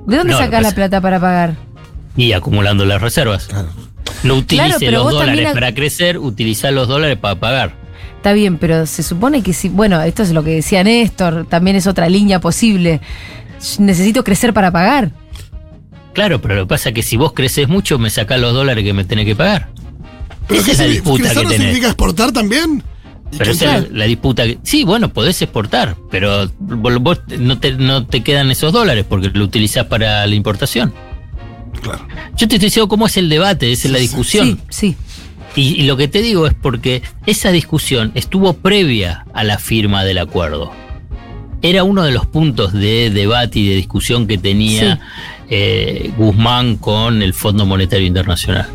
¿De 0.07 0.17
dónde 0.17 0.33
No, 0.33 0.39
sacás 0.39 0.63
la 0.63 0.73
plata 0.73 1.01
para 1.01 1.19
pagar? 1.21 1.55
Y 2.17 2.33
acumulando 2.33 2.85
las 2.87 3.03
reservas. 3.03 3.47
Claro. 3.49 3.69
No 4.27 4.35
utilice 4.37 4.91
los 4.91 5.05
dólares 5.11 5.27
también 5.37 5.53
para 5.55 5.75
crecer, 5.75 6.19
utiliza 6.19 6.71
los 6.71 6.89
dólares 6.89 7.17
para 7.19 7.35
pagar. 7.37 7.75
Está 8.17 8.33
bien, 8.33 8.59
pero 8.59 8.87
se 8.87 9.03
supone 9.03 9.43
que 9.43 9.53
si, 9.53 9.69
bueno, 9.69 10.01
esto 10.03 10.23
es 10.23 10.31
lo 10.33 10.43
que 10.43 10.51
decía 10.51 10.83
Néstor, 10.83 11.47
también 11.49 11.77
es 11.77 11.87
otra 11.87 12.09
línea 12.09 12.41
posible. 12.41 13.01
Necesito 13.79 14.25
crecer 14.25 14.53
para 14.53 14.71
pagar. 14.71 15.11
Claro, 16.13 16.41
pero 16.41 16.55
lo 16.57 16.63
que 16.63 16.69
pasa 16.69 16.89
es 16.91 16.95
que 16.95 17.03
si 17.03 17.17
vos 17.17 17.33
creces 17.33 17.69
mucho, 17.69 17.99
me 17.99 18.11
sacás 18.11 18.41
los 18.41 18.53
dólares 18.55 18.83
que 18.85 18.93
me 18.93 19.05
tenés 19.05 19.27
que 19.27 19.37
pagar. 19.37 19.69
¿Pero 20.49 20.61
Esa 20.61 20.67
qué 20.67 20.73
es 20.73 20.79
la 20.79 20.85
significa- 20.85 21.03
disputa 21.13 21.23
¿crecer 21.23 21.37
que 21.37 21.43
no 21.45 21.49
tenés. 21.51 21.61
significa 21.63 21.87
exportar 21.89 22.33
también? 22.33 22.83
¿Y 23.33 23.37
Pero 23.39 23.51
esa 23.51 23.79
es 23.79 23.91
la 23.91 24.05
disputa 24.05 24.45
que. 24.45 24.59
Sí, 24.63 24.85
bueno, 24.85 25.13
podés 25.13 25.43
exportar, 25.43 25.97
pero 26.11 26.49
vos 26.59 26.99
vos 27.01 27.21
no 27.39 27.59
te, 27.59 27.73
no 27.73 28.07
te 28.07 28.23
quedan 28.23 28.51
esos 28.51 28.73
dólares 28.73 29.05
porque 29.09 29.31
lo 29.31 29.45
utilizás 29.45 29.87
para 29.87 30.27
la 30.27 30.35
importación. 30.35 30.93
Claro. 31.83 32.07
Yo 32.37 32.49
te 32.49 32.57
estoy 32.57 32.59
diciendo 32.59 32.89
cómo 32.89 33.07
es 33.07 33.17
el 33.17 33.29
debate, 33.29 33.73
esa 33.73 33.89
es 33.89 33.93
la 33.93 33.99
discusión. 33.99 34.61
Sí, 34.69 34.95
sí. 34.95 34.97
Y, 35.55 35.81
y 35.81 35.87
lo 35.87 35.97
que 35.97 36.09
te 36.09 36.21
digo 36.21 36.47
es 36.47 36.55
porque 36.55 37.03
esa 37.25 37.51
discusión 37.51 38.13
estuvo 38.15 38.53
previa 38.55 39.25
a 39.33 39.45
la 39.45 39.59
firma 39.59 40.05
del 40.05 40.19
acuerdo. 40.19 40.73
Era 41.63 41.83
uno 41.83 42.03
de 42.03 42.13
los 42.13 42.27
puntos 42.27 42.73
de 42.73 43.11
debate 43.11 43.61
y 43.61 43.69
de 43.69 43.75
discusión 43.77 44.27
que 44.27 44.37
tenía 44.37 45.01
eh, 45.49 46.13
Guzmán 46.17 46.77
con 46.77 47.23
el 47.23 47.33
Fondo 47.33 47.65
Monetario 47.67 48.07
Internacional. 48.07 48.69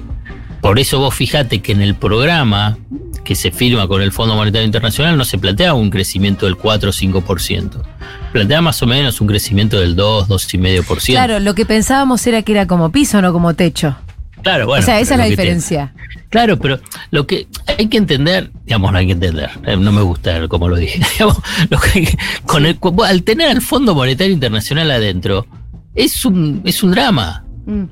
Por 0.62 0.80
eso 0.80 1.00
vos 1.00 1.14
fijate 1.14 1.62
que 1.62 1.72
en 1.72 1.82
el 1.82 1.96
programa 1.96 2.78
que 3.24 3.36
se 3.36 3.52
firma 3.52 3.88
con 3.88 4.02
el 4.02 4.12
Fondo 4.12 4.36
Monetario 4.36 4.66
Internacional 4.66 5.18
no 5.18 5.26
se 5.26 5.38
plantea 5.38 5.74
un 5.74 5.90
crecimiento 5.90 6.46
del 6.46 6.56
4 6.56 6.90
o 6.90 6.94
5%. 6.94 7.84
Plantea 8.32 8.62
más 8.62 8.82
o 8.82 8.88
menos 8.88 9.20
un 9.22 9.28
crecimiento 9.28 9.80
del 9.80 9.96
2, 9.96 10.28
2,5%. 10.30 11.06
Claro, 11.08 11.40
lo 11.40 11.54
que 11.54 11.66
pensábamos 11.66 12.26
era 12.28 12.42
que 12.44 12.54
era 12.54 12.66
como 12.68 12.92
piso, 12.92 13.22
no 13.22 13.34
como 13.34 13.54
techo. 13.56 13.96
Claro, 14.42 14.66
bueno. 14.68 14.82
o 14.82 14.86
sea, 14.86 15.00
esa 15.00 15.14
es 15.16 15.18
la 15.20 15.24
te- 15.26 15.30
diferencia. 15.32 15.94
Claro, 16.30 16.58
pero 16.58 16.80
lo 17.12 17.28
que 17.28 17.48
hay 17.78 17.88
que 17.88 17.98
entender, 17.98 18.52
digamos, 18.66 18.92
no 18.92 18.98
hay 18.98 19.06
que 19.06 19.12
entender, 19.12 19.50
eh, 19.66 19.76
no 19.78 19.92
me 19.92 20.02
gusta 20.02 20.48
como 20.48 20.70
lo 20.70 20.78
dije, 20.78 21.00
digamos, 21.14 21.38
lo 21.70 21.80
que 21.80 22.18
con 22.46 22.66
el, 22.66 22.80
al 23.06 23.24
tener 23.24 23.50
al 23.50 23.62
Fondo 23.62 23.94
Monetario 23.94 24.34
Internacional 24.34 24.90
adentro, 24.92 25.46
es 25.94 26.24
un, 26.26 26.62
es 26.66 26.82
un 26.84 26.92
drama, 26.92 27.44
Mm. 27.68 27.84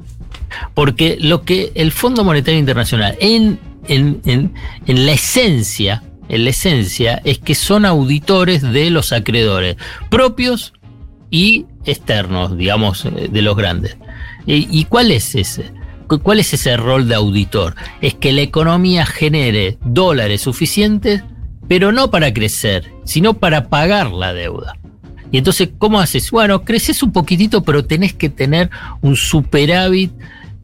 porque 0.73 1.17
lo 1.19 1.43
que 1.43 1.71
el 1.75 1.91
Fondo 1.91 2.23
Monetario 2.23 2.59
Internacional, 2.59 3.15
en, 3.19 3.59
en, 3.87 4.19
en, 4.25 4.53
en 4.87 5.05
la 5.05 5.11
esencia, 5.11 6.01
en 6.29 6.43
la 6.45 6.51
esencia, 6.51 7.21
es 7.25 7.39
que 7.39 7.55
son 7.55 7.85
auditores 7.85 8.61
de 8.61 8.89
los 8.89 9.11
acreedores, 9.11 9.75
propios 10.09 10.73
y 11.29 11.65
externos, 11.85 12.57
digamos, 12.57 13.05
eh, 13.05 13.27
de 13.31 13.41
los 13.41 13.55
grandes. 13.55 13.97
¿Y, 14.45 14.85
cuál 14.85 15.11
es 15.11 15.35
ese? 15.35 15.71
Cu- 16.07 16.19
¿Cuál 16.19 16.39
es 16.39 16.53
ese 16.53 16.75
rol 16.77 17.07
de 17.07 17.15
auditor? 17.15 17.75
Es 18.01 18.15
que 18.15 18.31
la 18.31 18.41
economía 18.41 19.05
genere 19.05 19.77
dólares 19.85 20.41
suficientes, 20.41 21.23
pero 21.67 21.91
no 21.91 22.09
para 22.09 22.33
crecer, 22.33 22.91
sino 23.03 23.35
para 23.35 23.69
pagar 23.69 24.11
la 24.11 24.33
deuda. 24.33 24.75
Y 25.31 25.37
entonces, 25.37 25.69
¿cómo 25.77 25.99
haces? 25.99 26.31
Bueno, 26.31 26.63
creces 26.63 27.03
un 27.03 27.11
poquitito, 27.11 27.63
pero 27.63 27.85
tenés 27.85 28.13
que 28.13 28.29
tener 28.29 28.71
un 29.01 29.15
superávit 29.15 30.11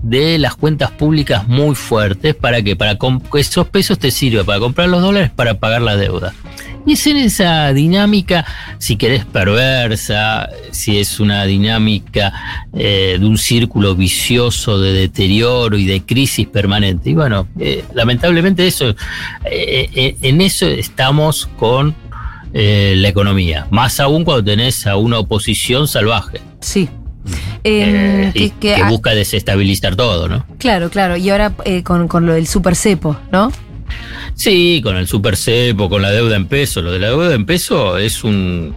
de 0.06 0.38
las 0.38 0.56
cuentas 0.56 0.92
públicas 0.92 1.48
muy 1.48 1.74
fuertes 1.74 2.36
para 2.36 2.62
que 2.62 2.76
para 2.76 2.96
esos 3.40 3.68
pesos 3.68 3.98
te 3.98 4.12
sirve 4.12 4.44
para 4.44 4.60
comprar 4.60 4.88
los 4.88 5.02
dólares 5.02 5.32
para 5.36 5.56
pagar 5.56 5.82
la 5.82 5.98
deuda. 5.98 6.32
Y 6.86 6.94
es 6.94 7.08
en 7.08 7.18
esa 7.18 7.74
dinámica, 7.74 8.46
si 8.78 8.98
querés 8.98 9.26
perversa, 9.26 10.48
si 10.70 11.00
es 11.00 11.20
una 11.20 11.44
dinámica 11.46 12.32
eh, 12.74 13.18
de 13.20 13.26
un 13.26 13.40
círculo 13.40 13.96
vicioso 13.96 14.80
de 14.80 14.94
deterioro 14.94 15.76
y 15.76 15.86
de 15.86 16.04
crisis 16.04 16.46
permanente. 16.46 17.10
Y 17.10 17.16
bueno, 17.16 17.48
eh, 17.60 17.84
lamentablemente 17.96 18.68
eso, 18.68 18.96
eh, 19.44 20.16
en 20.22 20.42
eso 20.42 20.68
estamos 20.68 21.50
con 21.58 21.96
la 22.54 23.10
economía. 23.10 23.68
Más 23.70 24.00
aún 24.00 24.24
cuando 24.24 24.46
tenés 24.46 24.88
a 24.88 24.96
una 24.96 25.20
oposición 25.20 25.90
salvaje. 25.90 26.40
Sí. 26.62 26.88
Eh, 27.66 28.32
y 28.36 28.50
que- 28.52 28.82
busca 28.90 29.16
desestabilizar 29.16 29.96
todo, 29.96 30.28
¿no? 30.28 30.46
claro, 30.60 30.90
claro. 30.90 31.18
Y 31.18 31.30
ahora 31.30 31.54
eh, 31.66 31.84
con, 31.84 32.08
con 32.08 32.26
lo 32.26 32.34
del 32.34 32.48
super 32.48 32.76
cepo, 32.76 33.18
¿no? 33.32 33.52
Sí, 34.36 34.82
con 34.84 34.98
el 34.98 35.08
super 35.08 35.36
cepo, 35.38 35.90
con 35.90 36.02
la 36.02 36.12
deuda 36.12 36.36
en 36.36 36.48
peso. 36.48 36.82
Lo 36.82 36.92
de 36.92 37.00
la 37.00 37.08
deuda 37.08 37.34
en 37.34 37.46
peso 37.46 37.98
es 37.98 38.24
un, 38.24 38.76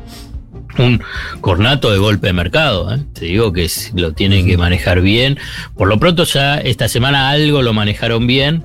un 0.79 1.03
cornato 1.41 1.91
de 1.91 1.99
golpe 1.99 2.29
de 2.29 2.33
mercado. 2.33 2.95
¿eh? 2.95 3.01
Te 3.13 3.25
digo 3.27 3.53
que 3.53 3.69
lo 3.95 4.13
tienen 4.13 4.47
que 4.47 4.57
manejar 4.57 5.01
bien. 5.01 5.39
Por 5.77 5.89
lo 5.89 5.99
pronto 5.99 6.25
ya 6.25 6.59
esta 6.59 6.89
semana 6.89 7.31
algo 7.31 7.63
lo 7.63 7.73
manejaron 7.73 8.27
bien, 8.27 8.65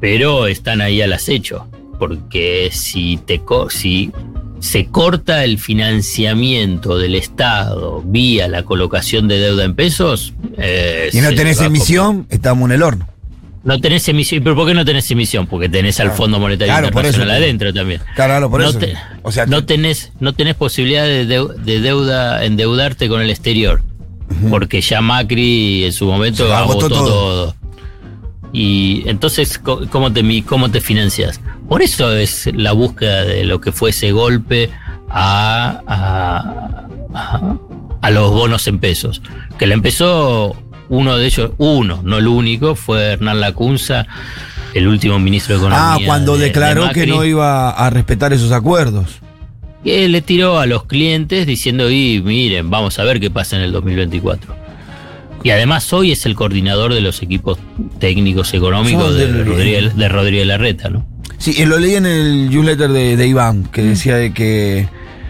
pero 0.00 0.46
están 0.46 0.80
ahí 0.80 1.00
al 1.02 1.12
acecho. 1.12 1.66
Porque 1.98 2.68
si, 2.72 3.16
te 3.26 3.40
co- 3.40 3.70
si 3.70 4.12
se 4.60 4.86
corta 4.86 5.44
el 5.44 5.58
financiamiento 5.58 6.98
del 6.98 7.14
Estado 7.14 8.02
vía 8.04 8.48
la 8.48 8.62
colocación 8.64 9.28
de 9.28 9.38
deuda 9.38 9.64
en 9.64 9.74
pesos... 9.74 10.32
eh, 10.56 11.08
Si 11.12 11.20
no 11.20 11.32
tenés 11.34 11.60
emisión, 11.60 12.26
estamos 12.30 12.66
en 12.68 12.72
el 12.76 12.82
horno. 12.82 13.08
No 13.64 13.80
tenés 13.80 14.08
emisión. 14.08 14.42
¿Pero 14.42 14.56
por 14.56 14.66
qué 14.66 14.72
no 14.74 14.84
tenés 14.84 15.10
emisión? 15.10 15.46
Porque 15.46 15.68
tenés 15.68 16.00
al. 16.00 16.12
Fondo 16.12 16.38
Monetario 16.38 16.72
Claro, 16.72 16.86
Internacional 16.88 17.28
te- 17.28 17.34
adentro 17.44 17.74
también. 17.74 18.00
Claro, 18.14 18.48
por 18.50 18.60
no 18.62 18.68
eso. 18.70 18.78
te- 18.78 18.94
o 19.22 19.30
sea, 19.32 19.46
no 19.46 19.64
tenés, 19.66 20.12
no 20.20 20.32
tenés 20.32 20.54
posibilidad 20.54 21.04
de, 21.04 21.26
deu- 21.28 21.54
de 21.54 21.80
deuda, 21.80 22.44
endeudarte 22.44 23.08
con 23.08 23.20
el 23.20 23.28
exterior. 23.30 23.82
Porque 24.48 24.80
ya 24.80 25.00
Macri 25.00 25.84
en 25.84 25.92
su 25.92 26.06
momento 26.06 26.44
agotó 26.54 26.86
agotó, 26.86 26.88
todo. 26.88 27.06
todo. 27.08 27.56
Y 28.52 29.02
entonces, 29.06 29.58
¿cómo 29.58 30.12
te, 30.12 30.42
¿cómo 30.44 30.70
te 30.70 30.80
financias? 30.80 31.40
Por 31.68 31.82
eso 31.82 32.12
es 32.16 32.48
la 32.54 32.72
búsqueda 32.72 33.24
de 33.24 33.44
lo 33.44 33.60
que 33.60 33.72
fue 33.72 33.90
ese 33.90 34.12
golpe 34.12 34.70
a, 35.10 35.80
a, 35.86 36.86
a- 37.14 37.56
a 38.00 38.10
los 38.10 38.30
bonos 38.30 38.66
en 38.68 38.78
pesos. 38.78 39.20
Que 39.58 39.66
le 39.66 39.74
empezó 39.74 40.56
uno 40.88 41.16
de 41.18 41.26
ellos, 41.26 41.50
uno, 41.58 42.00
no 42.04 42.18
el 42.18 42.26
único, 42.28 42.74
fue 42.74 43.12
Hernán 43.12 43.40
Lacunza, 43.40 44.06
el 44.74 44.86
último 44.88 45.18
ministro 45.18 45.54
de 45.58 45.60
Economía. 45.66 46.04
ah, 46.04 46.06
cuando 46.06 46.34
de- 46.34 46.38
de 46.40 46.44
declaró 46.46 46.88
que 46.90 47.06
no 47.06 47.24
iba 47.24 47.70
a 47.70 47.90
respetar 47.90 48.32
esos 48.32 48.52
acuerdos. 48.52 49.20
que 49.84 50.08
le 50.08 50.22
tiró 50.22 50.58
a 50.58 50.66
los 50.66 50.84
clientes 50.84 51.46
diciendo, 51.46 51.90
y 51.90 52.20
miren, 52.24 52.68
vamos 52.70 52.98
a 52.98 53.04
ver 53.04 53.20
qué 53.20 53.30
pasa 53.30 53.56
en 53.56 53.62
el 53.62 53.72
2024. 53.72 54.54
Y 55.44 55.50
además 55.50 55.92
hoy 55.92 56.10
es 56.12 56.26
el 56.26 56.34
coordinador 56.34 56.92
de 56.94 57.00
los 57.00 57.22
equipos 57.22 57.58
técnicos 58.00 58.52
económicos 58.54 59.14
de 59.14 59.32
del- 59.32 59.46
Rodríguez, 59.46 59.96
de 59.96 60.08
Rodríguez 60.08 60.46
Larreta, 60.46 60.88
¿no? 60.88 61.06
Sí, 61.38 61.64
lo 61.64 61.78
leí 61.78 61.94
en 61.94 62.06
el 62.06 62.50
newsletter 62.50 62.90
de, 62.90 63.16
de 63.16 63.26
Iván, 63.26 63.64
que 63.64 63.82
decía 63.82 64.16
de 64.16 64.32
que, 64.32 64.88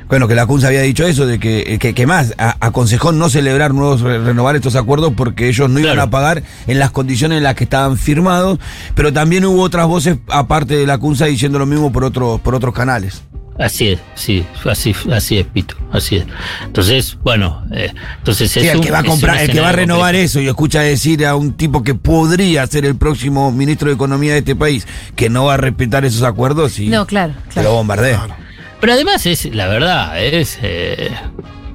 bueno, 0.09 0.27
que 0.27 0.35
la 0.35 0.47
CUNSA 0.47 0.69
había 0.69 0.81
dicho 0.81 1.07
eso, 1.07 1.27
de 1.27 1.39
que, 1.39 1.77
que, 1.79 1.93
que 1.95 2.07
más, 2.07 2.35
a- 2.39 2.57
aconsejó 2.61 3.13
no 3.13 3.29
celebrar 3.29 3.75
nuevos, 3.75 4.01
re- 4.01 4.19
renovar 4.19 4.57
estos 4.57 4.75
acuerdos 4.75 5.13
porque 5.15 5.49
ellos 5.49 5.69
no 5.69 5.79
iban 5.81 5.93
Claro. 5.95 6.09
a 6.09 6.11
pagar 6.11 6.43
en 6.67 6.79
las 6.79 6.91
condiciones 6.93 7.37
en 7.39 7.45
las 7.45 7.55
que 7.57 7.65
estaban 7.65 7.99
firmados, 7.99 8.59
pero 8.95 9.13
también 9.13 9.45
hubo 9.45 9.61
otras 9.63 9.87
voces 9.87 10.17
aparte 10.29 10.77
de 10.77 10.87
la 10.87 10.97
CUNSA 10.97 11.27
diciendo 11.27 11.59
lo 11.59 11.67
mismo 11.67 11.93
por 11.93 12.05
otros, 12.05 12.41
por 12.41 12.55
otros 12.55 12.73
canales. 12.75 13.23
Así 13.59 13.89
es, 13.89 13.99
sí, 14.15 14.45
así, 14.65 14.95
así 15.13 15.39
es, 15.39 15.47
Pito, 15.47 15.75
así 15.91 16.17
es. 16.17 16.27
Entonces, 16.65 17.19
bueno, 17.25 17.65
eh, 17.73 17.93
entonces 18.19 18.53
Sí, 18.53 18.61
es 18.61 18.73
el 18.73 18.81
que 18.81 18.93
va 18.93 19.01
a 19.01 19.05
comprar, 19.05 19.43
el 19.43 19.51
que 19.51 19.59
va 19.59 19.71
a 19.71 19.73
renovar 19.73 20.15
eso 20.15 20.41
y 20.41 20.47
escucha 20.47 20.81
decir 20.81 21.27
a 21.27 21.35
un 21.35 21.55
tipo 21.55 21.83
que 21.83 21.95
podría 21.95 22.65
ser 22.69 22.85
el 22.85 22.95
próximo 22.95 23.51
ministro 23.51 23.89
de 23.89 23.95
Economía 23.95 24.33
de 24.35 24.39
este 24.39 24.55
país 24.55 24.87
que 25.17 25.29
no 25.29 25.47
va 25.47 25.55
a 25.55 25.57
respetar 25.57 26.05
esos 26.05 26.23
acuerdos 26.23 26.79
y 26.79 26.87
No, 26.87 27.05
claro, 27.07 27.35
que 27.49 27.55
claro. 27.55 27.71
lo 27.71 27.75
bombardea. 27.75 28.25
Claro. 28.25 28.37
Pero 28.81 28.93
además 28.93 29.27
es, 29.27 29.53
la 29.53 29.67
verdad, 29.67 30.23
es, 30.23 30.59
eh, 30.63 31.11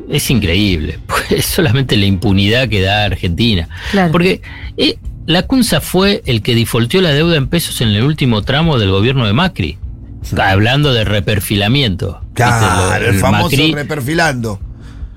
es 0.10 0.30
increíble. 0.30 1.00
Es 1.30 1.46
solamente 1.46 1.98
la 1.98 2.06
impunidad 2.06 2.70
que 2.70 2.82
da 2.82 3.06
Argentina. 3.06 3.68
Claro. 3.92 4.12
Porque 4.12 4.42
eh, 4.78 4.98
la 5.26 5.44
CUNSA 5.44 5.82
fue 5.82 6.22
el 6.26 6.42
que 6.42 6.54
difolteó 6.54 7.02
la 7.02 7.10
deuda 7.10 7.38
en 7.38 7.48
pesos 7.48 7.82
en 7.82 7.90
el 7.90 8.04
último 8.04 8.42
tramo 8.42 8.78
del 8.78 8.92
gobierno 8.92 9.26
de 9.26 9.34
Macri. 9.34 9.78
Hablando 10.42 10.94
de 10.94 11.04
reperfilamiento. 11.06 12.22
Claro, 12.34 13.00
Lo- 13.02 13.10
el 13.10 13.20
famoso 13.20 13.56
Macri- 13.56 13.74
reperfilando. 13.74 14.60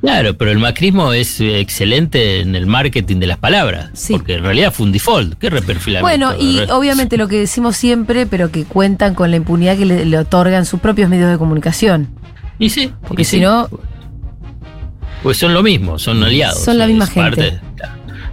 Claro, 0.02 0.36
pero 0.36 0.52
el 0.52 0.58
macrismo 0.58 1.12
es 1.12 1.40
eh, 1.40 1.58
excelente 1.58 2.40
en 2.40 2.54
el 2.54 2.66
marketing 2.66 3.16
de 3.18 3.26
las 3.26 3.38
palabras. 3.38 3.90
Sí. 3.94 4.12
Porque 4.12 4.34
en 4.34 4.42
realidad 4.44 4.72
fue 4.72 4.86
un 4.86 4.92
default. 4.92 5.34
¿Qué 5.38 5.50
reperfilamiento? 5.50 6.02
Bueno, 6.28 6.34
y 6.40 6.60
Re- 6.60 6.70
obviamente 6.72 7.16
lo 7.16 7.26
que 7.28 7.38
decimos 7.40 7.76
siempre, 7.76 8.26
pero 8.26 8.50
que 8.52 8.64
cuentan 8.64 9.14
con 9.14 9.30
la 9.30 9.36
impunidad 9.38 9.76
que 9.76 9.86
le, 9.86 10.04
le 10.04 10.18
otorgan 10.18 10.64
sus 10.66 10.78
propios 10.80 11.08
medios 11.08 11.30
de 11.30 11.38
comunicación. 11.38 12.08
Y 12.58 12.70
sí, 12.70 12.92
Porque 13.08 13.22
y 13.22 13.24
si 13.24 13.36
sí. 13.36 13.42
no, 13.42 13.68
Pues 15.22 15.38
son 15.38 15.54
lo 15.54 15.62
mismo, 15.62 15.98
son 15.98 16.22
aliados. 16.22 16.62
Son 16.62 16.78
la 16.78 16.86
misma 16.86 17.06
gente. 17.06 17.40
claro. 17.50 17.60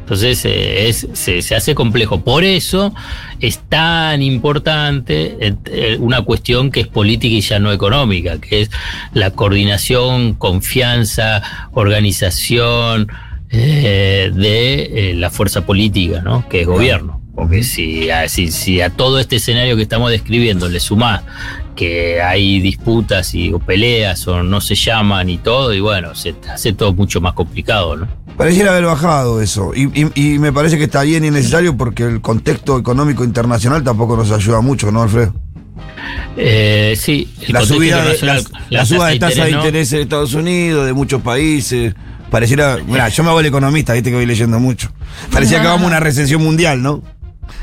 Entonces 0.03 0.43
eh, 0.43 0.89
es, 0.89 1.07
se, 1.13 1.41
se 1.41 1.55
hace 1.55 1.74
complejo. 1.75 2.22
Por 2.22 2.43
eso 2.43 2.93
es 3.39 3.60
tan 3.69 4.22
importante 4.22 5.38
eh, 5.39 5.55
eh, 5.65 5.98
una 6.00 6.22
cuestión 6.24 6.72
que 6.72 6.81
es 6.81 6.88
política 6.88 7.36
y 7.36 7.41
ya 7.41 7.60
no 7.60 7.72
económica, 7.72 8.38
que 8.39 8.62
es 8.62 8.72
la 9.13 9.31
coordinación, 9.31 10.33
confianza, 10.33 11.41
organización 11.72 13.07
eh, 13.50 14.31
de 14.33 15.13
la 15.15 15.29
fuerza 15.29 15.65
política, 15.65 16.22
¿no? 16.22 16.48
que 16.50 16.62
es 16.62 16.67
gobierno. 16.67 17.22
Porque 17.33 17.63
si 17.63 18.10
a, 18.10 18.27
si, 18.27 18.51
si 18.51 18.81
a 18.81 18.89
todo 18.89 19.19
este 19.19 19.38
escenario 19.38 19.75
que 19.78 19.84
estamos 19.84 20.12
describiendo 20.12 20.67
le 20.69 20.80
sumás 20.80 21.23
que 21.75 22.21
hay 22.21 22.60
disputas 22.60 23.34
y, 23.34 23.51
o 23.51 23.60
peleas 23.60 24.28
o 24.28 24.43
no 24.43 24.62
se 24.62 24.75
llaman 24.75 25.30
y 25.30 25.38
todo, 25.38 25.73
y 25.73 25.80
bueno, 25.80 26.13
se 26.13 26.36
hace 26.51 26.73
todo 26.73 26.93
mucho 26.93 27.21
más 27.21 27.34
complicado, 27.34 27.95
¿no? 27.95 28.08
Pareciera 28.38 28.72
haber 28.72 28.86
bajado 28.86 29.41
eso. 29.41 29.72
Y, 29.76 29.84
y- 30.02 30.12
y 30.15 30.39
me 30.39 30.52
parece 30.52 30.78
que 30.78 30.86
está 30.86 31.04
bien 31.04 31.24
y 31.26 31.32
necesario 31.32 31.78
porque 31.78 32.04
el 32.04 32.22
contexto 32.22 32.78
económico 32.80 33.24
internacional 33.24 33.84
tampoco 33.84 34.17
nos 34.17 34.32
ayuda 34.32 34.62
mucho, 34.62 34.91
¿no, 34.91 35.04
Alfredo? 35.04 35.34
Eh, 36.36 36.96
sí, 37.00 37.32
el 37.48 37.54
La 37.54 37.62
subida 37.65 38.04
de, 38.04 38.17
la, 38.26 38.41
la 38.69 38.86
de 38.86 39.19
tasa 39.19 39.46
de 39.46 39.52
¿no? 39.52 39.58
interés 39.60 39.93
en 39.93 40.02
Estados 40.02 40.34
Unidos, 40.34 40.86
de 40.86 40.93
muchos 40.93 41.22
países. 41.22 41.93
Pareciera. 42.32 42.78
Mira, 42.88 43.10
yo 43.10 43.24
me 43.24 43.30
hago 43.30 43.39
el 43.39 43.46
economista, 43.46 43.93
viste 43.93 44.10
que 44.10 44.15
voy 44.15 44.26
leyendo 44.26 44.60
mucho. 44.60 44.91
Parecía 45.32 45.62
que 45.62 45.67
vamos 45.67 45.84
a 45.84 45.88
una 45.88 46.00
recesión 46.00 46.41
mundial, 46.43 46.82
¿no? 46.82 47.04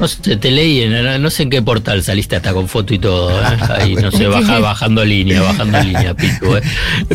No 0.01 0.09
sé, 0.09 0.37
te 0.37 0.51
leí, 0.51 0.81
en, 0.81 1.23
no 1.23 1.31
sé 1.31 1.43
en 1.43 1.51
qué 1.51 1.61
portal 1.61 2.03
saliste 2.03 2.35
hasta 2.35 2.55
con 2.55 2.69
foto 2.69 2.95
y 2.95 2.99
todo. 2.99 3.31
¿eh? 3.31 3.45
Ahí, 3.79 3.95
no 3.95 4.11
sé, 4.11 4.27
baja, 4.27 4.59
bajando 4.59 5.05
línea, 5.05 5.43
bajando 5.43 5.79
línea, 5.81 6.15
Pitu. 6.15 6.57
¿eh? 6.57 6.63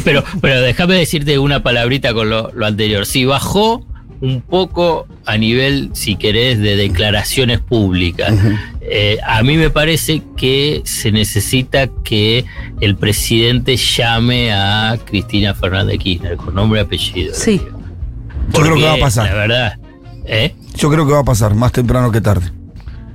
Pero, 0.03 0.23
pero 0.39 0.61
déjame 0.61 0.95
decirte 0.95 1.39
una 1.39 1.63
palabrita 1.63 2.13
con 2.13 2.29
lo, 2.29 2.51
lo 2.53 2.65
anterior. 2.65 3.05
Sí, 3.07 3.25
bajó 3.25 3.83
un 4.21 4.41
poco 4.41 5.07
a 5.25 5.37
nivel, 5.37 5.89
si 5.93 6.15
querés, 6.15 6.59
de 6.59 6.75
declaraciones 6.75 7.59
públicas. 7.59 8.33
Eh, 8.81 9.17
a 9.25 9.41
mí 9.43 9.57
me 9.57 9.69
parece 9.69 10.21
que 10.37 10.81
se 10.85 11.11
necesita 11.11 11.87
que 12.03 12.45
el 12.81 12.95
presidente 12.95 13.77
llame 13.77 14.53
a 14.53 14.97
Cristina 15.05 15.53
Fernández 15.53 15.99
Kirchner 15.99 16.37
con 16.37 16.55
nombre 16.55 16.81
y 16.81 16.83
apellido. 16.83 17.33
Sí. 17.33 17.61
Yo 18.53 18.61
creo 18.61 18.75
que 18.75 18.83
va 18.83 18.93
a 18.93 18.97
pasar. 18.97 19.25
La 19.25 19.33
verdad, 19.33 19.73
¿eh? 20.25 20.55
Yo 20.77 20.91
creo 20.91 21.05
que 21.07 21.13
va 21.13 21.21
a 21.21 21.25
pasar, 21.25 21.55
más 21.55 21.71
temprano 21.71 22.11
que 22.11 22.21
tarde. 22.21 22.51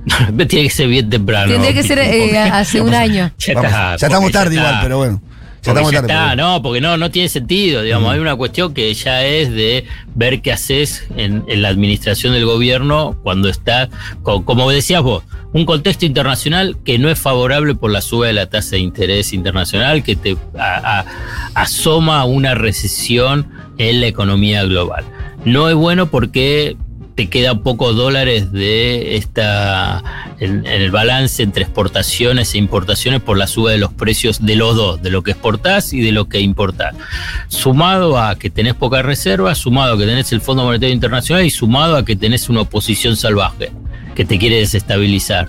Tiene 0.47 0.63
que 0.67 0.69
ser 0.69 0.87
bien 0.87 1.09
temprano. 1.09 1.51
tendría 1.51 1.73
que 1.73 1.83
ser 1.83 1.99
eh, 1.99 2.37
hace 2.51 2.81
un 2.81 2.93
año. 2.93 3.31
Ya 3.37 3.53
Vamos, 3.53 3.69
está, 3.71 3.95
ya 3.97 4.07
estamos 4.07 4.31
tarde 4.31 4.55
ya 4.55 4.61
igual, 4.61 4.73
está. 4.73 4.83
pero 4.83 4.97
bueno. 4.97 5.21
Ya 5.63 5.73
estamos 5.73 5.91
ya 5.91 6.01
tarde. 6.01 6.13
está, 6.13 6.29
pero- 6.31 6.47
no, 6.47 6.61
porque 6.63 6.81
no, 6.81 6.97
no 6.97 7.11
tiene 7.11 7.29
sentido, 7.29 7.83
digamos, 7.83 8.11
hay 8.11 8.19
una 8.19 8.35
cuestión 8.35 8.73
que 8.73 8.91
ya 8.95 9.23
es 9.23 9.51
de 9.51 9.85
ver 10.15 10.41
qué 10.41 10.51
haces 10.51 11.03
en, 11.15 11.43
en 11.47 11.61
la 11.61 11.67
administración 11.69 12.33
del 12.33 12.45
gobierno 12.45 13.15
cuando 13.21 13.47
está, 13.47 13.87
co- 14.23 14.43
como 14.43 14.71
decías 14.71 15.03
vos, 15.03 15.23
un 15.53 15.65
contexto 15.65 16.07
internacional 16.07 16.77
que 16.83 16.97
no 16.97 17.09
es 17.11 17.19
favorable 17.19 17.75
por 17.75 17.91
la 17.91 18.01
suba 18.01 18.25
de 18.25 18.33
la 18.33 18.47
tasa 18.47 18.71
de 18.71 18.79
interés 18.79 19.33
internacional, 19.33 20.01
que 20.01 20.15
te 20.15 20.35
a- 20.57 21.01
a- 21.01 21.05
asoma 21.53 22.25
una 22.25 22.55
recesión 22.55 23.47
en 23.77 24.01
la 24.01 24.07
economía 24.07 24.63
global. 24.63 25.03
No 25.45 25.69
es 25.69 25.75
bueno 25.75 26.07
porque 26.07 26.75
te 27.21 27.29
quedan 27.29 27.61
pocos 27.61 27.95
dólares 27.95 28.51
de 28.51 29.15
esta 29.15 30.03
en, 30.39 30.65
el 30.65 30.89
balance 30.89 31.43
entre 31.43 31.61
exportaciones 31.61 32.55
e 32.55 32.57
importaciones 32.57 33.21
por 33.21 33.37
la 33.37 33.45
suba 33.45 33.69
de 33.69 33.77
los 33.77 33.93
precios 33.93 34.43
de 34.43 34.55
los 34.55 34.75
dos, 34.75 35.03
de 35.03 35.11
lo 35.11 35.21
que 35.21 35.31
exportás 35.31 35.93
y 35.93 36.01
de 36.01 36.11
lo 36.11 36.27
que 36.27 36.39
importás. 36.39 36.95
Sumado 37.47 38.17
a 38.17 38.39
que 38.39 38.49
tenés 38.49 38.73
pocas 38.73 39.05
reservas, 39.05 39.59
sumado 39.59 39.93
a 39.93 39.97
que 39.99 40.07
tenés 40.07 40.31
el 40.31 40.41
Fondo 40.41 40.63
Monetario 40.63 40.95
Internacional 40.95 41.45
y 41.45 41.51
sumado 41.51 41.95
a 41.95 42.03
que 42.05 42.15
tenés 42.15 42.49
una 42.49 42.61
oposición 42.61 43.15
salvaje 43.15 43.71
que 44.15 44.25
te 44.25 44.39
quiere 44.39 44.55
desestabilizar. 44.55 45.47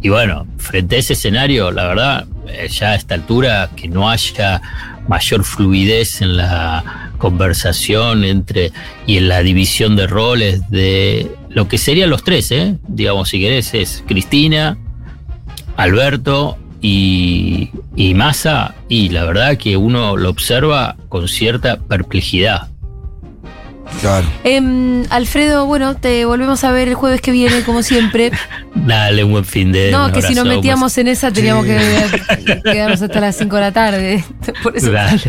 Y 0.00 0.08
bueno, 0.08 0.48
frente 0.56 0.96
a 0.96 0.98
ese 0.98 1.12
escenario, 1.12 1.70
la 1.70 1.86
verdad, 1.86 2.26
ya 2.68 2.90
a 2.90 2.94
esta 2.94 3.14
altura, 3.14 3.70
que 3.76 3.88
no 3.88 4.08
haya 4.08 4.60
mayor 5.08 5.44
fluidez 5.44 6.22
en 6.22 6.36
la 6.36 7.12
conversación 7.18 8.24
entre 8.24 8.72
y 9.06 9.18
en 9.18 9.28
la 9.28 9.42
división 9.42 9.96
de 9.96 10.06
roles 10.06 10.68
de 10.70 11.30
lo 11.50 11.68
que 11.68 11.78
serían 11.78 12.10
los 12.10 12.24
tres, 12.24 12.50
¿eh? 12.50 12.78
digamos, 12.88 13.28
si 13.28 13.40
querés, 13.40 13.74
es 13.74 14.02
Cristina, 14.06 14.76
Alberto 15.76 16.58
y, 16.80 17.70
y 17.94 18.14
Massa, 18.14 18.74
y 18.88 19.10
la 19.10 19.24
verdad 19.24 19.56
que 19.56 19.76
uno 19.76 20.16
lo 20.16 20.30
observa 20.30 20.96
con 21.08 21.28
cierta 21.28 21.78
perplejidad. 21.78 22.71
Claro. 24.00 24.26
Em, 24.44 25.04
Alfredo, 25.10 25.66
bueno, 25.66 25.94
te 25.96 26.24
volvemos 26.24 26.64
a 26.64 26.72
ver 26.72 26.88
el 26.88 26.94
jueves 26.94 27.20
que 27.20 27.30
viene, 27.30 27.62
como 27.62 27.82
siempre. 27.82 28.32
Dale 28.74 29.22
un 29.22 29.30
buen 29.32 29.44
fin 29.44 29.70
de 29.70 29.90
No, 29.92 30.10
que 30.12 30.22
si 30.22 30.34
nos 30.34 30.44
metíamos 30.46 30.96
en 30.98 31.08
esa 31.08 31.30
teníamos 31.30 31.66
Sí. 31.66 31.72
que 32.44 32.62
quedarnos 32.62 33.00
hasta 33.02 33.20
las 33.20 33.36
5 33.36 33.54
de 33.56 33.62
la 33.62 33.72
tarde. 33.72 34.24
Por 34.62 34.76
eso 34.76 34.90
Dale, 34.90 35.20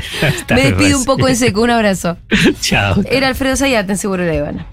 me 0.49 0.63
despido 0.63 0.97
un 0.97 1.05
poco 1.05 1.27
en 1.27 1.35
seco. 1.35 1.61
Un 1.61 1.69
abrazo. 1.69 2.17
Chao. 2.61 3.01
Era 3.11 3.27
Alfredo 3.27 3.55
Sayat 3.55 3.89
en 3.89 3.97
Seguro 3.97 4.25
La 4.25 4.39
Habana. 4.39 4.65